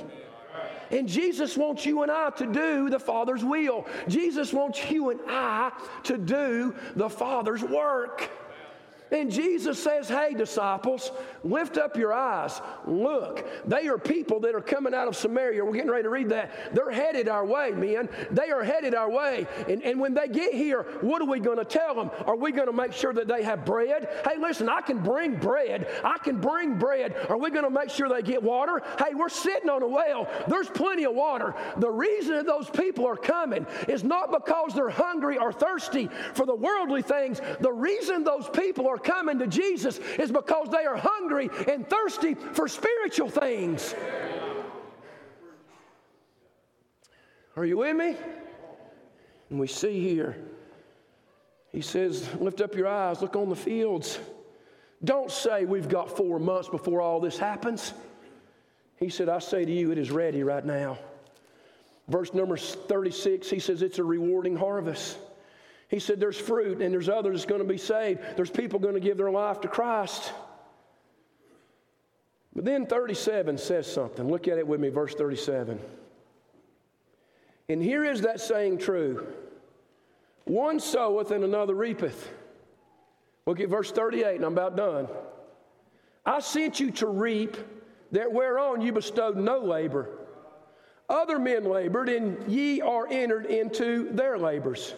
And 0.90 1.08
Jesus 1.08 1.56
wants 1.56 1.86
you 1.86 2.02
and 2.02 2.10
I 2.10 2.30
to 2.30 2.46
do 2.46 2.90
the 2.90 2.98
Father's 2.98 3.44
will. 3.44 3.86
Jesus 4.08 4.52
wants 4.52 4.90
you 4.90 5.10
and 5.10 5.20
I 5.28 5.72
to 6.04 6.18
do 6.18 6.74
the 6.96 7.08
Father's 7.08 7.62
work. 7.62 8.30
And 9.14 9.30
Jesus 9.30 9.80
says, 9.80 10.08
Hey, 10.08 10.34
disciples, 10.34 11.12
lift 11.44 11.78
up 11.78 11.96
your 11.96 12.12
eyes. 12.12 12.60
Look, 12.84 13.46
they 13.64 13.86
are 13.86 13.96
people 13.96 14.40
that 14.40 14.56
are 14.56 14.60
coming 14.60 14.92
out 14.92 15.06
of 15.06 15.14
Samaria. 15.14 15.64
We're 15.64 15.72
getting 15.72 15.90
ready 15.90 16.02
to 16.02 16.10
read 16.10 16.30
that. 16.30 16.74
They're 16.74 16.90
headed 16.90 17.28
our 17.28 17.46
way, 17.46 17.70
men. 17.70 18.08
They 18.32 18.50
are 18.50 18.64
headed 18.64 18.92
our 18.92 19.08
way. 19.08 19.46
And, 19.68 19.84
and 19.84 20.00
when 20.00 20.14
they 20.14 20.26
get 20.26 20.52
here, 20.52 20.82
what 21.00 21.22
are 21.22 21.28
we 21.28 21.38
going 21.38 21.58
to 21.58 21.64
tell 21.64 21.94
them? 21.94 22.10
Are 22.26 22.34
we 22.34 22.50
going 22.50 22.66
to 22.66 22.72
make 22.72 22.92
sure 22.92 23.12
that 23.12 23.28
they 23.28 23.44
have 23.44 23.64
bread? 23.64 24.08
Hey, 24.28 24.36
listen, 24.36 24.68
I 24.68 24.80
can 24.80 24.98
bring 24.98 25.36
bread. 25.36 25.86
I 26.02 26.18
can 26.18 26.40
bring 26.40 26.76
bread. 26.76 27.14
Are 27.28 27.38
we 27.38 27.50
going 27.50 27.64
to 27.64 27.70
make 27.70 27.90
sure 27.90 28.08
they 28.08 28.22
get 28.22 28.42
water? 28.42 28.82
Hey, 28.98 29.14
we're 29.14 29.28
sitting 29.28 29.70
on 29.70 29.84
a 29.84 29.88
well. 29.88 30.28
There's 30.48 30.68
plenty 30.68 31.04
of 31.04 31.14
water. 31.14 31.54
The 31.76 31.90
reason 31.90 32.34
that 32.34 32.46
those 32.46 32.68
people 32.68 33.06
are 33.06 33.16
coming 33.16 33.64
is 33.86 34.02
not 34.02 34.32
because 34.32 34.74
they're 34.74 34.90
hungry 34.90 35.38
or 35.38 35.52
thirsty 35.52 36.10
for 36.34 36.46
the 36.46 36.54
worldly 36.54 37.02
things. 37.02 37.40
The 37.60 37.72
reason 37.72 38.24
those 38.24 38.48
people 38.48 38.88
are 38.88 38.98
coming 39.04 39.38
to 39.38 39.46
Jesus 39.46 39.98
is 40.18 40.32
because 40.32 40.68
they 40.70 40.84
are 40.84 40.96
hungry 40.96 41.50
and 41.70 41.88
thirsty 41.88 42.34
for 42.34 42.66
spiritual 42.68 43.28
things. 43.28 43.94
Are 47.56 47.64
you 47.64 47.78
with 47.78 47.96
me? 47.96 48.16
And 49.50 49.60
we 49.60 49.68
see 49.68 50.00
here, 50.00 50.36
he 51.70 51.80
says, 51.80 52.28
Lift 52.40 52.60
up 52.60 52.74
your 52.74 52.88
eyes, 52.88 53.22
look 53.22 53.36
on 53.36 53.48
the 53.48 53.56
fields. 53.56 54.18
Don't 55.04 55.30
say 55.30 55.64
we've 55.64 55.88
got 55.88 56.16
four 56.16 56.38
months 56.38 56.68
before 56.68 57.00
all 57.00 57.20
this 57.20 57.38
happens. 57.38 57.92
He 58.96 59.10
said, 59.10 59.28
I 59.28 59.38
say 59.38 59.64
to 59.64 59.72
you, 59.72 59.90
it 59.90 59.98
is 59.98 60.10
ready 60.10 60.42
right 60.42 60.64
now. 60.64 60.98
Verse 62.08 62.32
number 62.32 62.56
36, 62.56 63.48
he 63.48 63.58
says, 63.58 63.82
It's 63.82 63.98
a 63.98 64.04
rewarding 64.04 64.56
harvest. 64.56 65.18
He 65.94 66.00
said, 66.00 66.18
There's 66.18 66.36
fruit 66.36 66.82
and 66.82 66.92
there's 66.92 67.08
others 67.08 67.46
going 67.46 67.60
to 67.60 67.68
be 67.68 67.78
saved. 67.78 68.20
There's 68.34 68.50
people 68.50 68.80
going 68.80 68.94
to 68.94 69.00
give 69.00 69.16
their 69.16 69.30
life 69.30 69.60
to 69.60 69.68
Christ. 69.68 70.32
But 72.52 72.64
then 72.64 72.86
37 72.86 73.58
says 73.58 73.86
something. 73.86 74.28
Look 74.28 74.48
at 74.48 74.58
it 74.58 74.66
with 74.66 74.80
me, 74.80 74.88
verse 74.88 75.14
37. 75.14 75.78
And 77.68 77.80
here 77.80 78.04
is 78.04 78.22
that 78.22 78.40
saying 78.40 78.78
true 78.78 79.24
one 80.46 80.80
soweth 80.80 81.30
and 81.30 81.44
another 81.44 81.76
reapeth. 81.76 82.28
Look 83.46 83.60
at 83.60 83.68
verse 83.68 83.92
38, 83.92 84.34
and 84.34 84.44
I'm 84.44 84.52
about 84.52 84.76
done. 84.76 85.06
I 86.26 86.40
sent 86.40 86.80
you 86.80 86.90
to 86.90 87.06
reap 87.06 87.56
that 88.10 88.32
whereon 88.32 88.80
you 88.80 88.90
bestowed 88.90 89.36
no 89.36 89.60
labor. 89.60 90.08
Other 91.08 91.38
men 91.38 91.64
labored, 91.64 92.08
and 92.08 92.50
ye 92.50 92.80
are 92.80 93.06
entered 93.08 93.46
into 93.46 94.08
their 94.10 94.36
labors. 94.36 94.94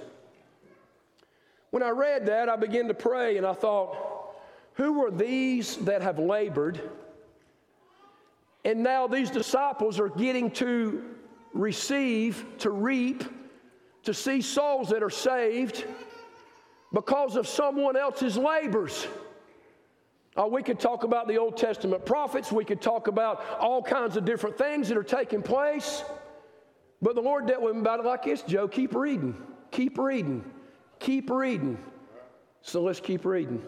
When 1.70 1.82
I 1.82 1.90
read 1.90 2.26
that, 2.26 2.48
I 2.48 2.56
began 2.56 2.88
to 2.88 2.94
pray 2.94 3.36
and 3.36 3.46
I 3.46 3.52
thought, 3.52 3.96
who 4.74 5.04
are 5.04 5.10
these 5.10 5.76
that 5.78 6.02
have 6.02 6.18
labored? 6.18 6.80
And 8.64 8.82
now 8.82 9.06
these 9.06 9.30
disciples 9.30 9.98
are 9.98 10.08
getting 10.08 10.50
to 10.52 11.02
receive, 11.54 12.44
to 12.58 12.70
reap, 12.70 13.24
to 14.04 14.12
see 14.12 14.40
souls 14.42 14.90
that 14.90 15.02
are 15.02 15.10
saved 15.10 15.84
because 16.92 17.36
of 17.36 17.48
someone 17.48 17.96
else's 17.96 18.36
labors. 18.36 19.06
Oh, 20.36 20.48
we 20.48 20.62
could 20.62 20.78
talk 20.78 21.04
about 21.04 21.28
the 21.28 21.38
Old 21.38 21.56
Testament 21.56 22.04
prophets. 22.04 22.52
We 22.52 22.64
could 22.64 22.82
talk 22.82 23.08
about 23.08 23.42
all 23.58 23.82
kinds 23.82 24.16
of 24.16 24.24
different 24.24 24.58
things 24.58 24.88
that 24.88 24.98
are 24.98 25.02
taking 25.02 25.42
place. 25.42 26.04
But 27.00 27.14
the 27.14 27.22
Lord 27.22 27.46
dealt 27.46 27.62
with 27.62 27.74
him 27.74 27.80
about 27.80 28.00
it 28.00 28.06
like 28.06 28.24
this 28.24 28.42
Joe, 28.42 28.68
keep 28.68 28.94
reading. 28.94 29.34
Keep 29.70 29.98
reading. 29.98 30.44
Keep 30.98 31.30
reading. 31.30 31.78
So 32.62 32.82
let's 32.82 33.00
keep 33.00 33.24
reading. 33.24 33.62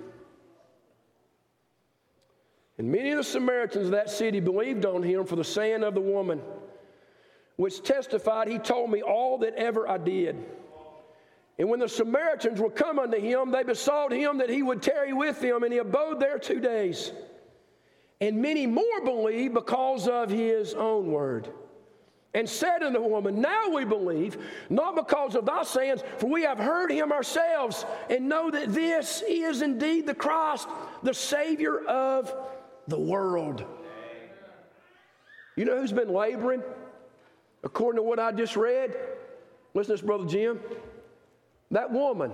And 2.79 2.91
many 2.91 3.11
of 3.11 3.19
the 3.19 3.25
Samaritans 3.25 3.87
of 3.87 3.93
that 3.93 4.09
city 4.09 4.41
believed 4.41 4.87
on 4.87 5.03
him 5.03 5.25
for 5.25 5.37
the 5.37 5.45
saying 5.45 5.83
of 5.83 5.95
the 5.95 6.01
woman, 6.01 6.41
which 7.57 7.83
testified, 7.83 8.49
He 8.49 8.59
told 8.59 8.91
me 8.91 9.03
all 9.03 9.39
that 9.39 9.55
ever 9.55 9.89
I 9.89 9.99
did. 9.99 10.37
And 11.59 11.69
when 11.69 11.81
the 11.81 11.89
Samaritans 11.89 12.61
were 12.61 12.71
come 12.71 13.01
unto 13.01 13.19
him, 13.19 13.51
they 13.51 13.65
besought 13.65 14.13
him 14.13 14.39
that 14.39 14.49
he 14.49 14.63
would 14.63 14.81
tarry 14.81 15.13
with 15.13 15.41
them, 15.41 15.65
and 15.65 15.73
he 15.73 15.81
abode 15.81 16.21
there 16.21 16.39
two 16.39 16.61
days. 16.61 17.13
And 18.21 18.41
many 18.41 18.67
more 18.67 19.01
believed 19.05 19.55
because 19.55 20.07
of 20.07 20.31
his 20.31 20.75
own 20.75 21.11
word 21.11 21.49
and 22.39 22.49
said 22.49 22.85
unto 22.85 23.01
the 23.01 23.05
woman, 23.05 23.41
Now 23.41 23.69
we 23.69 23.85
believe, 23.85 24.39
not 24.71 24.95
because 24.95 25.35
of 25.35 25.45
thy 25.45 25.65
sayings, 25.65 26.05
for 26.19 26.31
we 26.31 26.43
have 26.43 26.57
heard 26.57 26.89
him 26.89 27.11
ourselves, 27.11 27.85
and 28.09 28.29
know 28.29 28.49
that 28.49 28.73
this 28.73 29.25
is 29.29 29.61
indeed 29.61 30.07
the 30.07 30.15
Christ, 30.15 30.69
the 31.03 31.13
Savior 31.13 31.85
of 31.87 32.33
the 32.87 32.99
world. 32.99 33.65
You 35.57 35.65
know 35.65 35.81
who's 35.81 35.91
been 35.91 36.13
laboring? 36.13 36.63
According 37.65 37.97
to 37.97 38.05
what 38.05 38.21
I 38.21 38.31
just 38.31 38.55
read, 38.55 38.97
listen 39.75 39.97
to 39.97 40.01
this, 40.01 40.07
Brother 40.07 40.27
Jim. 40.27 40.61
That 41.73 41.91
woman 41.91 42.33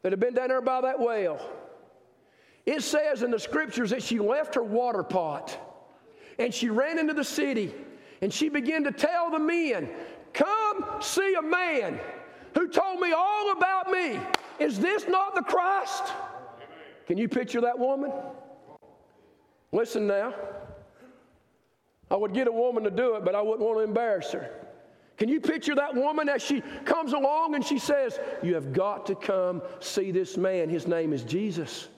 that 0.00 0.10
had 0.10 0.20
been 0.20 0.32
down 0.32 0.48
there 0.48 0.62
by 0.62 0.80
that 0.80 0.98
well, 0.98 1.38
it 2.64 2.82
says 2.82 3.22
in 3.22 3.30
the 3.30 3.38
scriptures 3.38 3.90
that 3.90 4.02
she 4.02 4.18
left 4.18 4.54
her 4.54 4.62
water 4.62 5.02
pot 5.02 5.54
and 6.38 6.54
she 6.54 6.70
ran 6.70 6.98
into 6.98 7.12
the 7.12 7.24
city 7.24 7.74
and 8.22 8.32
she 8.32 8.48
began 8.48 8.84
to 8.84 8.92
tell 8.92 9.30
the 9.30 9.38
men, 9.38 9.88
Come 10.32 10.84
see 11.00 11.34
a 11.34 11.42
man 11.42 11.98
who 12.54 12.68
told 12.68 13.00
me 13.00 13.12
all 13.12 13.52
about 13.52 13.90
me. 13.90 14.18
Is 14.58 14.78
this 14.78 15.06
not 15.08 15.34
the 15.34 15.42
Christ? 15.42 16.04
Can 17.06 17.18
you 17.18 17.28
picture 17.28 17.60
that 17.62 17.78
woman? 17.78 18.12
Listen 19.72 20.06
now. 20.06 20.34
I 22.10 22.16
would 22.16 22.32
get 22.32 22.48
a 22.48 22.52
woman 22.52 22.84
to 22.84 22.90
do 22.90 23.16
it, 23.16 23.24
but 23.24 23.34
I 23.34 23.42
wouldn't 23.42 23.60
want 23.60 23.78
to 23.78 23.84
embarrass 23.84 24.30
her. 24.32 24.50
Can 25.16 25.28
you 25.28 25.40
picture 25.40 25.74
that 25.74 25.94
woman 25.94 26.28
as 26.28 26.42
she 26.42 26.60
comes 26.84 27.12
along 27.14 27.54
and 27.54 27.64
she 27.64 27.78
says, 27.78 28.18
You 28.42 28.54
have 28.54 28.72
got 28.72 29.06
to 29.06 29.14
come 29.14 29.62
see 29.80 30.10
this 30.10 30.36
man. 30.36 30.68
His 30.68 30.86
name 30.86 31.12
is 31.12 31.22
Jesus. 31.22 31.88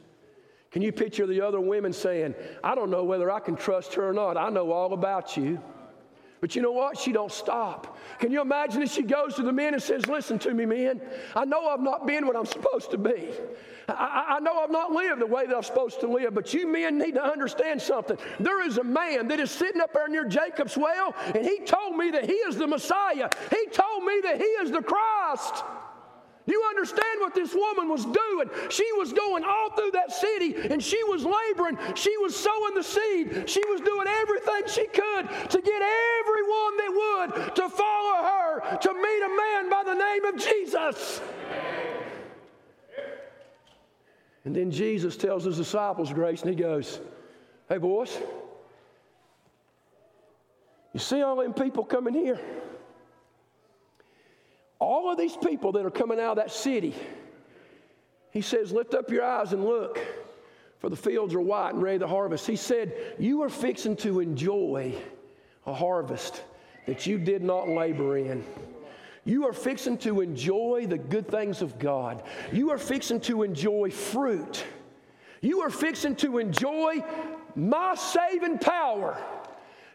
Can 0.70 0.82
you 0.82 0.92
picture 0.92 1.26
the 1.26 1.40
other 1.40 1.60
women 1.60 1.92
saying, 1.92 2.34
I 2.62 2.74
don't 2.74 2.90
know 2.90 3.02
whether 3.02 3.30
I 3.30 3.40
can 3.40 3.56
trust 3.56 3.94
her 3.94 4.08
or 4.08 4.12
not. 4.12 4.36
I 4.36 4.50
know 4.50 4.70
all 4.70 4.92
about 4.92 5.36
you. 5.36 5.60
But 6.40 6.54
you 6.54 6.62
know 6.62 6.72
what? 6.72 6.96
She 6.96 7.12
don't 7.12 7.32
stop. 7.32 7.98
Can 8.20 8.30
you 8.30 8.40
imagine 8.40 8.82
if 8.82 8.92
she 8.92 9.02
goes 9.02 9.34
to 9.34 9.42
the 9.42 9.52
men 9.52 9.74
and 9.74 9.82
says, 9.82 10.06
Listen 10.06 10.38
to 10.40 10.54
me, 10.54 10.66
men. 10.66 11.00
I 11.34 11.44
know 11.44 11.66
I've 11.66 11.80
not 11.80 12.06
been 12.06 12.26
what 12.26 12.36
I'm 12.36 12.46
supposed 12.46 12.90
to 12.92 12.98
be. 12.98 13.30
I, 13.88 14.36
I, 14.36 14.40
know 14.40 14.60
I've 14.60 14.70
not 14.70 14.92
lived 14.92 15.20
the 15.20 15.26
way 15.26 15.46
that 15.46 15.56
I'm 15.56 15.62
supposed 15.62 16.00
to 16.00 16.08
live, 16.08 16.34
but 16.34 16.52
you 16.52 16.68
men 16.68 16.98
need 16.98 17.14
to 17.14 17.24
understand 17.24 17.80
something. 17.80 18.18
There 18.38 18.64
is 18.66 18.76
a 18.76 18.84
man 18.84 19.28
that 19.28 19.40
is 19.40 19.50
sitting 19.50 19.80
up 19.80 19.94
there 19.94 20.08
near 20.08 20.26
Jacob's 20.26 20.76
well, 20.76 21.14
and 21.34 21.44
he 21.44 21.60
told 21.60 21.96
me 21.96 22.10
that 22.10 22.26
he 22.26 22.32
is 22.32 22.56
the 22.56 22.66
Messiah. 22.66 23.30
He 23.50 23.66
told 23.72 24.04
me 24.04 24.20
that 24.24 24.36
he 24.36 24.44
is 24.44 24.70
the 24.70 24.82
Christ. 24.82 25.64
You 26.48 26.64
understand 26.70 27.20
what 27.20 27.34
this 27.34 27.54
woman 27.54 27.88
was 27.88 28.04
doing? 28.04 28.50
She 28.70 28.86
was 28.96 29.12
going 29.12 29.44
all 29.44 29.70
through 29.70 29.90
that 29.92 30.10
city 30.10 30.56
and 30.56 30.82
she 30.82 31.02
was 31.04 31.24
laboring. 31.24 31.78
She 31.94 32.16
was 32.18 32.34
sowing 32.34 32.74
the 32.74 32.82
seed. 32.82 33.48
She 33.48 33.64
was 33.66 33.80
doing 33.82 34.08
everything 34.08 34.62
she 34.66 34.86
could 34.86 35.28
to 35.50 35.60
get 35.60 35.82
everyone 35.82 36.76
that 36.78 36.92
would 36.94 37.54
to 37.56 37.68
follow 37.68 38.22
her 38.22 38.78
to 38.78 38.94
meet 38.94 39.22
a 39.22 39.36
man 39.36 39.70
by 39.70 39.82
the 39.84 39.94
name 39.94 40.24
of 40.24 40.36
Jesus. 40.36 41.20
And 44.44 44.56
then 44.56 44.70
Jesus 44.70 45.16
tells 45.16 45.44
his 45.44 45.58
disciples 45.58 46.10
grace 46.12 46.40
and 46.40 46.50
he 46.50 46.56
goes, 46.56 47.00
Hey, 47.68 47.76
boys, 47.76 48.16
you 50.94 51.00
see 51.00 51.20
all 51.20 51.36
them 51.36 51.52
people 51.52 51.84
coming 51.84 52.14
here? 52.14 52.40
All 54.78 55.10
of 55.10 55.18
these 55.18 55.36
people 55.36 55.72
that 55.72 55.84
are 55.84 55.90
coming 55.90 56.20
out 56.20 56.32
of 56.32 56.36
that 56.36 56.50
city, 56.50 56.94
he 58.30 58.40
says, 58.40 58.72
Lift 58.72 58.94
up 58.94 59.10
your 59.10 59.24
eyes 59.24 59.52
and 59.52 59.64
look, 59.64 59.98
for 60.78 60.88
the 60.88 60.96
fields 60.96 61.34
are 61.34 61.40
white 61.40 61.74
and 61.74 61.82
ready 61.82 61.98
to 61.98 62.06
harvest. 62.06 62.46
He 62.46 62.56
said, 62.56 62.94
You 63.18 63.42
are 63.42 63.48
fixing 63.48 63.96
to 63.96 64.20
enjoy 64.20 64.94
a 65.66 65.74
harvest 65.74 66.42
that 66.86 67.06
you 67.06 67.18
did 67.18 67.42
not 67.42 67.68
labor 67.68 68.16
in. 68.16 68.44
You 69.24 69.46
are 69.46 69.52
fixing 69.52 69.98
to 69.98 70.22
enjoy 70.22 70.86
the 70.88 70.96
good 70.96 71.28
things 71.28 71.60
of 71.60 71.78
God. 71.78 72.22
You 72.50 72.70
are 72.70 72.78
fixing 72.78 73.20
to 73.22 73.42
enjoy 73.42 73.90
fruit. 73.90 74.64
You 75.42 75.60
are 75.60 75.70
fixing 75.70 76.16
to 76.16 76.38
enjoy 76.38 77.04
my 77.54 77.94
saving 77.94 78.58
power. 78.58 79.18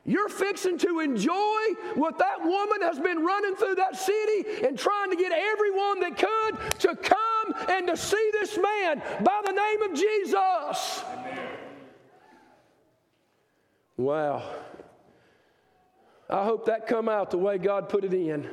You're 0.06 0.30
fixing 0.30 0.78
to 0.80 1.00
enjoy 1.00 1.62
what 1.96 2.18
that 2.18 2.44
woman 2.44 2.82
has 2.82 3.00
been 3.00 3.24
running 3.24 3.56
through 3.56 3.76
that 3.76 3.96
city 3.96 4.66
and 4.66 4.78
trying 4.78 5.10
to 5.12 5.16
get 5.16 5.32
everyone 5.32 6.02
that 6.02 6.18
could 6.18 6.80
to 6.80 6.96
come 6.96 7.70
and 7.70 7.88
to 7.88 7.96
see 7.96 8.30
this 8.34 8.58
man 8.58 9.02
by 9.24 9.42
the 9.46 9.52
name 9.52 9.82
of 9.84 9.94
Jesus. 9.98 11.04
Amen. 11.13 11.48
Wow. 13.96 14.44
I 16.30 16.44
hope 16.44 16.66
that 16.66 16.86
come 16.86 17.08
out 17.08 17.32
the 17.32 17.38
way 17.38 17.58
God 17.58 17.88
put 17.88 18.04
it 18.04 18.13
in. 18.13 18.50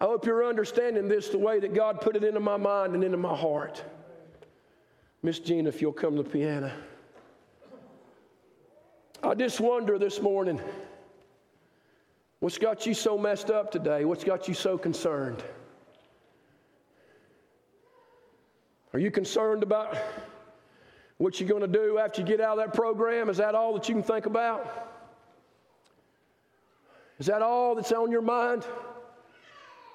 I 0.00 0.04
hope 0.04 0.24
you're 0.26 0.46
understanding 0.46 1.08
this 1.08 1.28
the 1.28 1.38
way 1.38 1.58
that 1.58 1.74
God 1.74 2.00
put 2.00 2.14
it 2.14 2.22
into 2.22 2.40
my 2.40 2.56
mind 2.56 2.94
and 2.94 3.02
into 3.02 3.16
my 3.16 3.34
heart. 3.34 3.82
Miss 5.22 5.40
Gina, 5.40 5.68
if 5.68 5.82
you'll 5.82 5.92
come 5.92 6.16
to 6.16 6.22
the 6.22 6.30
piano. 6.30 6.72
I 9.22 9.34
just 9.34 9.60
wonder 9.60 9.98
this 9.98 10.22
morning 10.22 10.58
what's 12.38 12.56
got 12.56 12.86
you 12.86 12.94
so 12.94 13.18
messed 13.18 13.50
up 13.50 13.70
today? 13.70 14.06
What's 14.06 14.24
got 14.24 14.48
you 14.48 14.54
so 14.54 14.78
concerned? 14.78 15.42
Are 18.94 18.98
you 18.98 19.10
concerned 19.10 19.62
about 19.62 19.96
what 21.18 21.38
you're 21.38 21.48
going 21.48 21.60
to 21.60 21.68
do 21.68 21.98
after 21.98 22.22
you 22.22 22.26
get 22.26 22.40
out 22.40 22.58
of 22.58 22.64
that 22.64 22.74
program? 22.74 23.28
Is 23.28 23.36
that 23.36 23.54
all 23.54 23.74
that 23.74 23.88
you 23.90 23.94
can 23.94 24.02
think 24.02 24.24
about? 24.24 24.88
Is 27.18 27.26
that 27.26 27.42
all 27.42 27.74
that's 27.74 27.92
on 27.92 28.10
your 28.10 28.22
mind? 28.22 28.64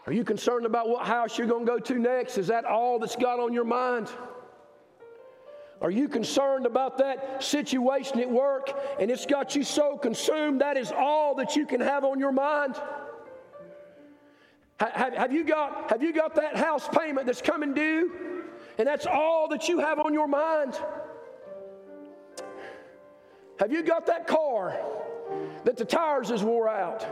Are 0.06 0.14
you 0.14 0.24
concerned 0.24 0.68
about 0.68 0.88
what 0.88 1.04
house 1.04 1.36
you're 1.36 1.48
going 1.48 1.66
to 1.66 1.72
go 1.72 1.80
to 1.80 1.96
next? 1.98 2.38
Is 2.38 2.46
that 2.48 2.64
all 2.64 3.00
that's 3.00 3.16
got 3.16 3.40
on 3.40 3.54
your 3.54 3.64
mind? 3.64 4.08
Are 5.82 5.92
you 5.92 6.08
concerned 6.08 6.66
about 6.66 6.98
that 7.00 7.44
situation 7.44 8.20
at 8.20 8.30
work 8.30 8.72
and 9.00 9.12
it's 9.12 9.26
got 9.26 9.56
you 9.56 9.64
so 9.64 9.98
consumed 9.98 10.62
that 10.62 10.78
is 10.78 10.92
all 10.92 11.36
that 11.36 11.56
you 11.56 11.66
can 11.66 11.82
have 11.82 12.04
on 12.04 12.20
your 12.20 12.32
mind? 12.32 12.76
Have, 14.80 15.14
have, 15.14 15.34
you 15.34 15.44
got, 15.44 15.90
have 15.90 16.02
you 16.02 16.14
got 16.14 16.36
that 16.36 16.58
house 16.58 16.88
payment 16.88 17.26
that's 17.26 17.42
coming 17.42 17.74
due 17.74 18.12
and 18.78 18.88
that's 18.88 19.06
all 19.06 19.48
that 19.50 19.68
you 19.68 19.80
have 19.80 20.00
on 20.00 20.14
your 20.14 20.28
mind? 20.28 20.80
Have 23.60 23.72
you 23.72 23.84
got 23.84 24.06
that 24.08 24.28
car 24.28 24.78
that 25.64 25.78
the 25.78 25.86
tires 25.86 26.32
is 26.32 26.44
wore 26.44 26.68
out 26.70 27.06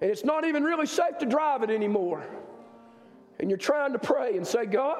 and 0.00 0.10
it's 0.10 0.24
not 0.24 0.44
even 0.44 0.62
really 0.62 0.86
safe 0.86 1.18
to 1.20 1.26
drive 1.26 1.62
it 1.62 1.70
anymore? 1.70 2.24
And 3.38 3.50
you're 3.50 3.58
trying 3.58 3.92
to 3.92 3.98
pray 3.98 4.36
and 4.36 4.46
say, 4.46 4.66
God, 4.66 4.98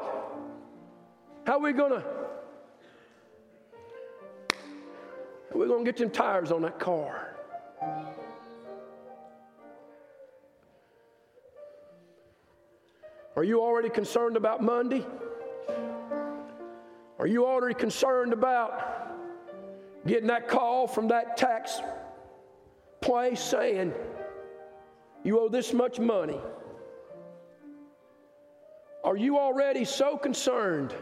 how 1.46 1.54
are 1.54 1.60
we 1.60 1.72
going 1.72 1.92
to 1.92 2.21
We're 5.54 5.68
going 5.68 5.84
to 5.84 5.92
get 5.92 5.98
them 5.98 6.10
tires 6.10 6.50
on 6.50 6.62
that 6.62 6.78
car. 6.78 7.36
Are 13.36 13.44
you 13.44 13.60
already 13.60 13.88
concerned 13.88 14.36
about 14.36 14.62
Monday? 14.62 15.04
Are 17.18 17.26
you 17.26 17.46
already 17.46 17.74
concerned 17.74 18.32
about 18.32 18.82
getting 20.06 20.26
that 20.26 20.48
call 20.48 20.86
from 20.86 21.08
that 21.08 21.36
tax 21.36 21.80
place 23.00 23.40
saying 23.40 23.92
you 25.22 25.40
owe 25.40 25.48
this 25.48 25.72
much 25.72 25.98
money? 25.98 26.40
Are 29.04 29.16
you 29.16 29.38
already 29.38 29.84
so 29.84 30.16
concerned? 30.16 30.94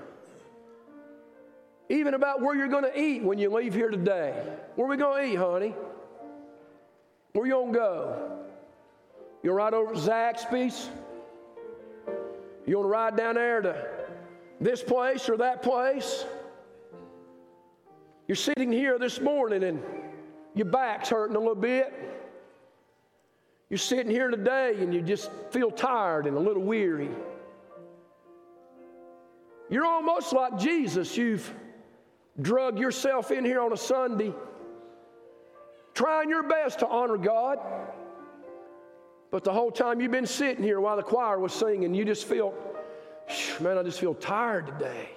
Even 1.90 2.14
about 2.14 2.40
where 2.40 2.54
you're 2.54 2.68
going 2.68 2.84
to 2.84 2.98
eat 2.98 3.22
when 3.24 3.38
you 3.38 3.52
leave 3.52 3.74
here 3.74 3.90
today. 3.90 4.32
Where 4.76 4.86
are 4.86 4.90
we 4.90 4.96
going 4.96 5.24
to 5.24 5.32
eat, 5.32 5.34
honey? 5.34 5.74
Where 7.32 7.46
you 7.46 7.52
going 7.52 7.72
to 7.72 7.78
go? 7.78 8.38
You'll 9.42 9.56
ride 9.56 9.74
over 9.74 9.92
to 9.92 9.98
Zaxby's? 9.98 10.88
You 12.64 12.76
want 12.76 12.86
to 12.86 12.90
ride 12.90 13.16
down 13.16 13.34
there 13.34 13.60
to 13.62 13.86
this 14.60 14.82
place 14.84 15.28
or 15.28 15.36
that 15.38 15.62
place? 15.62 16.24
You're 18.28 18.36
sitting 18.36 18.70
here 18.70 18.96
this 18.96 19.20
morning 19.20 19.64
and 19.64 19.82
your 20.54 20.66
back's 20.66 21.08
hurting 21.08 21.34
a 21.34 21.40
little 21.40 21.56
bit. 21.56 21.92
You're 23.68 23.78
sitting 23.78 24.10
here 24.10 24.30
today 24.30 24.76
and 24.78 24.94
you 24.94 25.02
just 25.02 25.28
feel 25.50 25.72
tired 25.72 26.26
and 26.26 26.36
a 26.36 26.40
little 26.40 26.62
weary. 26.62 27.10
You're 29.68 29.86
almost 29.86 30.32
like 30.32 30.56
Jesus. 30.56 31.16
You've 31.16 31.52
drug 32.42 32.78
yourself 32.78 33.30
in 33.30 33.44
here 33.44 33.60
on 33.60 33.72
a 33.72 33.76
Sunday, 33.76 34.34
trying 35.94 36.28
your 36.28 36.42
best 36.42 36.78
to 36.80 36.88
honor 36.88 37.16
God. 37.16 37.58
But 39.30 39.44
the 39.44 39.52
whole 39.52 39.70
time 39.70 40.00
you've 40.00 40.10
been 40.10 40.26
sitting 40.26 40.62
here 40.62 40.80
while 40.80 40.96
the 40.96 41.02
choir 41.02 41.38
was 41.38 41.52
singing, 41.52 41.94
you 41.94 42.04
just 42.04 42.24
feel, 42.24 42.54
man, 43.60 43.78
I 43.78 43.82
just 43.82 44.00
feel 44.00 44.14
tired 44.14 44.66
today. 44.66 45.10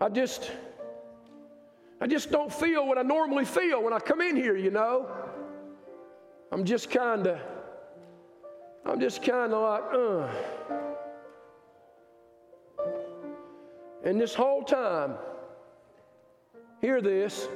I 0.00 0.08
just, 0.08 0.50
I 2.00 2.06
just 2.06 2.30
don't 2.30 2.52
feel 2.52 2.86
what 2.86 2.98
I 2.98 3.02
normally 3.02 3.44
feel 3.44 3.82
when 3.82 3.92
I 3.92 3.98
come 3.98 4.20
in 4.20 4.36
here, 4.36 4.56
you 4.56 4.70
know. 4.70 5.08
I'm 6.52 6.64
just 6.64 6.90
kind 6.90 7.26
of, 7.26 7.38
I'm 8.84 8.98
just 8.98 9.22
kind 9.22 9.52
of 9.52 9.62
like, 9.62 9.94
uh. 9.94 10.79
And 14.04 14.20
this 14.20 14.34
whole 14.34 14.62
time, 14.62 15.14
hear 16.80 17.00
this, 17.00 17.48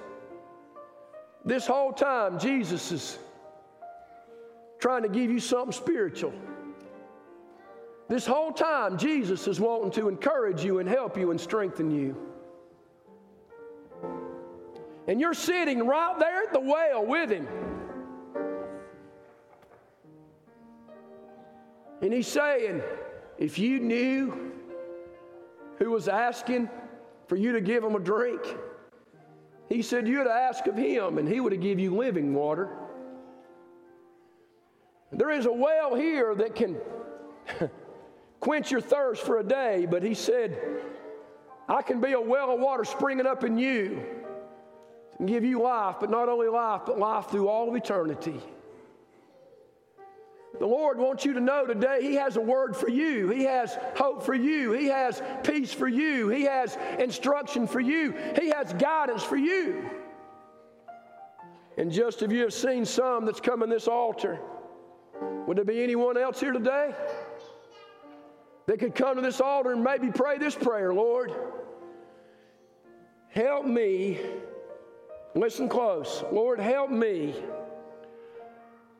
this 1.45 1.67
whole 1.67 1.93
time, 1.93 2.39
Jesus 2.39 2.93
is 2.93 3.19
trying 4.79 5.03
to 5.03 5.09
give 5.09 5.31
you 5.31 5.41
something 5.41 5.73
spiritual. 5.73 6.35
This 8.09 8.27
whole 8.27 8.53
time, 8.53 8.99
Jesus 8.99 9.49
is 9.49 9.59
wanting 9.59 9.91
to 9.93 10.09
encourage 10.09 10.63
you 10.63 10.79
and 10.79 10.89
help 10.89 11.17
you 11.17 11.31
and 11.31 11.41
strengthen 11.41 11.91
you. 11.91 12.15
And 15.09 15.21
you're 15.21 15.35
sitting 15.35 15.87
right 15.87 16.19
there 16.19 16.43
at 16.43 16.53
the 16.53 16.61
well 16.61 17.07
with 17.07 17.31
him. 17.31 17.49
And 22.03 22.13
he's 22.13 22.27
saying, 22.27 22.83
if 23.39 23.59
you 23.59 23.81
knew 23.81 24.53
who 25.79 25.91
was 25.91 26.09
asking 26.09 26.69
for 27.27 27.37
you 27.37 27.53
to 27.53 27.61
give 27.61 27.83
him 27.83 27.95
a 27.95 28.01
drink. 28.01 28.43
He 29.69 29.83
said, 29.83 30.07
You'd 30.07 30.27
ask 30.27 30.67
of 30.67 30.77
him, 30.77 31.19
and 31.19 31.29
he 31.29 31.41
would 31.41 31.59
give 31.61 31.79
you 31.79 31.95
living 31.95 32.35
water. 32.35 32.71
There 35.13 35.31
is 35.31 35.47
a 35.47 35.53
well 35.53 35.95
here 35.95 36.35
that 36.35 36.55
can 36.55 36.77
quench 38.41 38.71
your 38.71 38.81
thirst 38.81 39.23
for 39.23 39.39
a 39.39 39.45
day, 39.45 39.87
but 39.89 40.03
he 40.03 40.15
said, 40.15 40.59
I 41.69 41.83
can 41.83 42.01
be 42.01 42.13
a 42.13 42.21
well 42.21 42.53
of 42.53 42.61
water 42.61 42.85
springing 42.85 43.27
up 43.27 43.45
in 43.45 43.57
you 43.57 44.05
and 45.19 45.29
give 45.29 45.45
you 45.45 45.63
life, 45.63 45.97
but 46.01 46.11
not 46.11 46.29
only 46.29 46.49
life, 46.49 46.83
but 46.87 46.99
life 46.99 47.31
through 47.31 47.49
all 47.49 47.69
of 47.69 47.75
eternity. 47.75 48.41
The 50.59 50.67
Lord 50.67 50.99
wants 50.99 51.25
you 51.25 51.33
to 51.33 51.41
know 51.41 51.67
today 51.67 51.99
He 52.01 52.15
has 52.15 52.37
a 52.37 52.41
word 52.41 52.77
for 52.77 52.89
you. 52.89 53.29
He 53.29 53.45
has 53.45 53.77
hope 53.97 54.23
for 54.23 54.35
you. 54.35 54.73
He 54.73 54.87
has 54.87 55.21
peace 55.43 55.73
for 55.73 55.89
you. 55.89 56.29
He 56.29 56.43
has 56.43 56.79
instruction 56.99 57.67
for 57.67 57.81
you. 57.81 58.15
He 58.41 58.51
has 58.51 58.73
guidance 58.75 59.23
for 59.23 59.37
you. 59.37 59.91
And 61.77 61.91
just 61.91 62.23
if 62.23 62.31
you 62.31 62.43
have 62.43 62.55
seen 62.55 62.85
some 62.85 63.27
that's 63.27 63.41
come 63.41 63.63
in 63.63 63.69
this 63.69 63.89
altar, 63.89 64.39
would 65.47 65.57
there 65.57 65.65
be 65.65 65.83
anyone 65.83 66.17
else 66.17 66.39
here 66.39 66.53
today 66.53 66.95
that 68.67 68.79
could 68.79 68.95
come 68.95 69.17
to 69.17 69.23
this 69.23 69.41
altar 69.41 69.73
and 69.73 69.83
maybe 69.83 70.11
pray 70.11 70.39
this 70.39 70.55
prayer 70.55 70.95
Lord, 70.95 71.33
help 73.29 73.67
me. 73.67 74.21
Listen 75.35 75.69
close. 75.69 76.23
Lord, 76.31 76.61
help 76.61 76.91
me 76.91 77.35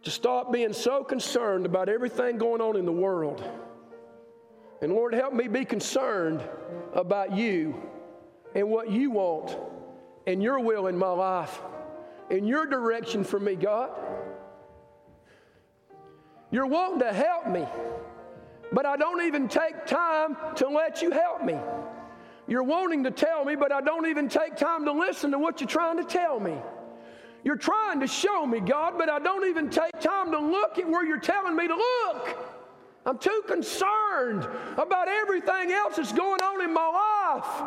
to 0.05 0.11
stop 0.11 0.53
being 0.53 0.73
so 0.73 1.03
concerned 1.03 1.67
about 1.67 1.89
everything 1.89 2.37
going 2.37 2.61
on 2.61 2.77
in 2.77 2.85
the 2.85 2.93
world. 2.93 3.43
And 4.83 4.93
Lord, 4.93 5.15
help 5.15 5.33
me 5.33 5.49
be 5.49 5.65
concerned 5.65 6.43
about 6.93 7.35
you 7.35 7.75
and 8.55 8.69
what 8.69 8.91
you 8.91 9.11
want 9.11 9.57
and 10.27 10.43
your 10.43 10.61
will 10.61 10.87
in 10.89 10.97
my 10.97 11.11
life 11.11 11.59
and 12.31 12.47
your 12.47 12.67
direction 12.67 13.25
for 13.25 13.41
me, 13.41 13.55
God. 13.55 13.91
You're 16.51 16.67
wanting 16.67 17.01
to 17.01 17.13
help 17.13 17.49
me, 17.49 17.67
but 18.73 18.87
I 18.87 18.97
don't 18.97 19.23
even 19.23 19.49
take 19.49 19.87
time 19.87 20.37
to 20.57 20.69
let 20.69 21.01
you 21.01 21.11
help 21.11 21.43
me. 21.43 21.57
You're 22.47 22.63
wanting 22.63 23.05
to 23.05 23.11
tell 23.11 23.45
me, 23.45 23.57
but 23.57 23.73
I 23.73 23.81
don't 23.81 24.07
even 24.07 24.29
take 24.29 24.57
time 24.57 24.85
to 24.85 24.93
listen 24.93 25.31
to 25.31 25.39
what 25.39 25.61
you're 25.61 25.69
trying 25.69 25.97
to 25.97 26.05
tell 26.05 26.39
me. 26.39 26.57
You're 27.45 27.57
trying 27.57 28.01
to 28.01 28.07
show 28.07 28.47
me, 28.47 28.61
God, 28.61 28.95
but 28.97 29.11
I 29.11 29.19
don't 29.19 29.47
even 29.47 29.69
take 29.69 30.01
time 30.01 30.33
to 30.33 30.39
look 30.39 30.79
at 30.79 30.89
where 30.89 31.05
you're 31.05 31.21
telling 31.21 31.55
me 31.55 31.69
to 31.69 31.75
look. 31.75 32.39
I'm 33.05 33.19
too 33.19 33.43
concerned 33.47 34.49
about 34.79 35.09
everything 35.09 35.71
else 35.71 35.97
that's 35.97 36.13
going 36.13 36.41
on 36.41 36.63
in 36.63 36.73
my 36.73 36.89
life. 37.35 37.63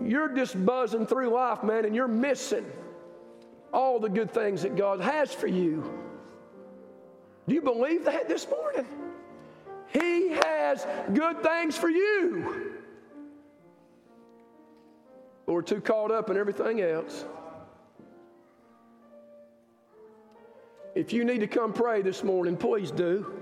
You're 0.00 0.28
just 0.28 0.64
buzzing 0.64 1.04
through 1.04 1.30
life, 1.30 1.64
man, 1.64 1.84
and 1.84 1.94
you're 1.94 2.06
missing 2.06 2.64
all 3.72 3.98
the 3.98 4.08
good 4.08 4.30
things 4.30 4.62
that 4.62 4.76
God 4.76 5.00
has 5.00 5.32
for 5.32 5.48
you. 5.48 5.82
Do 7.48 7.54
you 7.56 7.62
believe 7.62 8.04
that 8.04 8.28
this 8.28 8.46
morning? 8.48 8.86
He 9.88 10.28
has 10.28 10.86
good 11.12 11.42
things 11.42 11.76
for 11.76 11.90
you. 11.90 12.76
But 15.44 15.52
we're 15.54 15.62
too 15.62 15.80
caught 15.80 16.12
up 16.12 16.30
in 16.30 16.36
everything 16.36 16.80
else. 16.80 17.24
If 20.94 21.12
you 21.12 21.24
need 21.24 21.38
to 21.40 21.46
come 21.46 21.72
pray 21.72 22.02
this 22.02 22.24
morning, 22.24 22.56
please 22.56 22.90
do. 22.90 23.32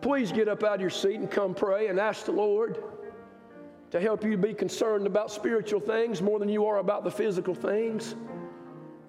Please 0.00 0.30
get 0.30 0.48
up 0.48 0.62
out 0.62 0.76
of 0.76 0.80
your 0.80 0.90
seat 0.90 1.16
and 1.16 1.30
come 1.30 1.54
pray 1.54 1.88
and 1.88 1.98
ask 1.98 2.24
the 2.24 2.32
Lord 2.32 2.82
to 3.90 4.00
help 4.00 4.22
you 4.22 4.36
be 4.36 4.54
concerned 4.54 5.06
about 5.06 5.32
spiritual 5.32 5.80
things 5.80 6.22
more 6.22 6.38
than 6.38 6.48
you 6.48 6.66
are 6.66 6.78
about 6.78 7.02
the 7.02 7.10
physical 7.10 7.54
things. 7.54 8.14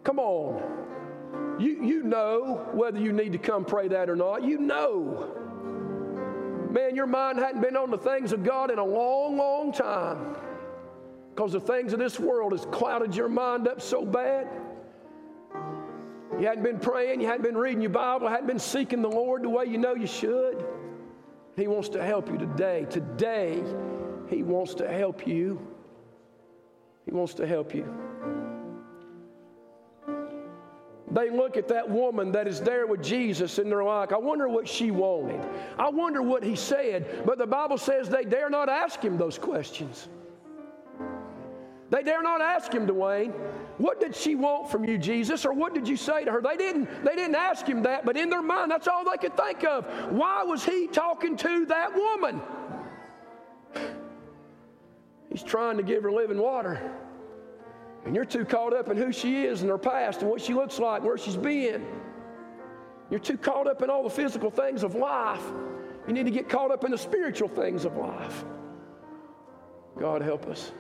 Come 0.04 0.18
on. 0.20 1.58
You, 1.60 1.84
you 1.84 2.04
know 2.04 2.68
whether 2.74 3.00
you 3.00 3.12
need 3.12 3.34
to 3.34 3.38
come 3.38 3.66
pray 3.66 3.88
that 3.90 4.10
or 4.10 4.16
not. 4.16 4.44
You 4.44 4.58
know. 4.58 5.36
Man, 6.72 6.96
your 6.96 7.08
mind 7.08 7.38
hadn't 7.38 7.62
been 7.62 7.76
on 7.76 7.92
the 7.92 7.98
things 7.98 8.32
of 8.32 8.44
God 8.44 8.72
in 8.72 8.80
a 8.80 8.86
long, 8.86 9.38
long 9.38 9.72
time 9.72 10.36
because 11.36 11.52
the 11.52 11.60
things 11.60 11.94
of 11.94 12.00
this 12.00 12.20
world 12.20 12.54
has 12.54 12.66
clouded 12.72 13.16
your 13.16 13.30
mind 13.30 13.68
up 13.68 13.82
so 13.82 14.06
bad. 14.06 14.48
You 16.40 16.48
hadn't 16.48 16.64
been 16.64 16.80
praying, 16.80 17.20
you 17.20 17.28
hadn't 17.28 17.44
been 17.44 17.58
reading 17.58 17.82
your 17.82 17.90
Bible, 17.90 18.30
hadn't 18.30 18.48
been 18.48 18.60
seeking 18.60 19.02
the 19.02 19.10
Lord 19.10 19.44
the 19.44 19.50
way 19.50 19.66
you 19.66 19.78
know 19.78 19.94
you 19.94 20.08
should. 20.08 20.66
He 21.58 21.68
wants 21.68 21.90
to 21.90 22.04
help 22.04 22.30
you 22.30 22.38
today. 22.38 22.86
Today, 22.90 23.62
He 24.30 24.44
wants 24.44 24.74
to 24.76 24.88
help 24.88 25.28
you. 25.28 25.60
He 27.06 27.12
wants 27.12 27.34
to 27.36 27.46
help 27.46 27.76
you. 27.76 27.94
They 31.12 31.30
look 31.30 31.58
at 31.58 31.68
that 31.70 31.90
woman 31.90 32.32
that 32.34 32.48
is 32.48 32.62
there 32.62 32.86
with 32.86 33.04
Jesus 33.04 33.58
and 33.58 33.70
they're 33.70 33.84
like, 33.84 34.14
I 34.14 34.18
wonder 34.18 34.48
what 34.48 34.68
she 34.68 34.92
wanted. 34.92 35.44
I 35.78 35.90
wonder 35.90 36.22
what 36.22 36.44
he 36.44 36.56
said. 36.56 37.24
But 37.26 37.40
the 37.40 37.48
Bible 37.48 37.80
says 37.80 38.10
they 38.10 38.24
dare 38.24 38.50
not 38.50 38.70
ask 38.70 39.02
him 39.02 39.18
those 39.18 39.40
questions. 39.40 40.08
They 41.90 42.04
dare 42.04 42.22
not 42.22 42.42
ask 42.42 42.72
him, 42.72 42.86
Dwayne, 42.86 43.34
what 43.78 44.00
did 44.00 44.16
she 44.16 44.36
want 44.36 44.70
from 44.70 44.86
you, 44.86 44.98
Jesus? 44.98 45.46
Or 45.46 45.54
what 45.54 45.74
did 45.74 45.88
you 45.88 45.98
say 45.98 46.24
to 46.24 46.32
her? 46.32 46.42
They 46.42 46.56
didn't, 46.56 46.88
they 47.04 47.16
didn't 47.16 47.36
ask 47.36 47.66
him 47.66 47.82
that, 47.84 48.06
but 48.06 48.16
in 48.16 48.30
their 48.30 48.44
mind, 48.44 48.70
that's 48.70 48.88
all 48.88 49.04
they 49.04 49.18
could 49.18 49.36
think 49.36 49.64
of. 49.64 49.86
Why 50.12 50.44
was 50.44 50.64
he 50.64 50.88
talking 50.88 51.36
to 51.38 51.66
that 51.66 51.96
woman? 51.96 52.42
He's 55.32 55.44
trying 55.44 55.78
to 55.78 55.84
give 55.84 56.04
her 56.04 56.12
living 56.12 56.38
water. 56.38 56.92
And 58.06 58.16
you're 58.16 58.26
too 58.26 58.46
caught 58.46 58.74
up 58.74 58.90
in 58.90 58.98
who 58.98 59.12
she 59.12 59.44
is 59.46 59.62
and 59.62 59.70
her 59.70 59.78
past 59.78 60.22
and 60.22 60.30
what 60.30 60.42
she 60.42 60.54
looks 60.54 60.80
like, 60.80 61.04
where 61.04 61.18
she's 61.18 61.38
been. 61.38 61.86
You're 63.10 63.20
too 63.20 63.38
caught 63.38 63.68
up 63.68 63.82
in 63.82 63.90
all 63.90 64.04
the 64.04 64.10
physical 64.10 64.52
things 64.52 64.84
of 64.84 64.96
life. 64.96 65.44
You 66.08 66.14
need 66.14 66.26
to 66.26 66.32
get 66.32 66.50
caught 66.50 66.72
up 66.72 66.84
in 66.84 66.92
the 66.92 66.98
spiritual 66.98 67.50
things 67.50 67.86
of 67.86 67.98
life. 67.98 68.46
God 70.00 70.22
help 70.22 70.48
us. 70.48 70.72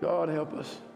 God 0.00 0.28
help 0.28 0.54
us. 0.54 0.87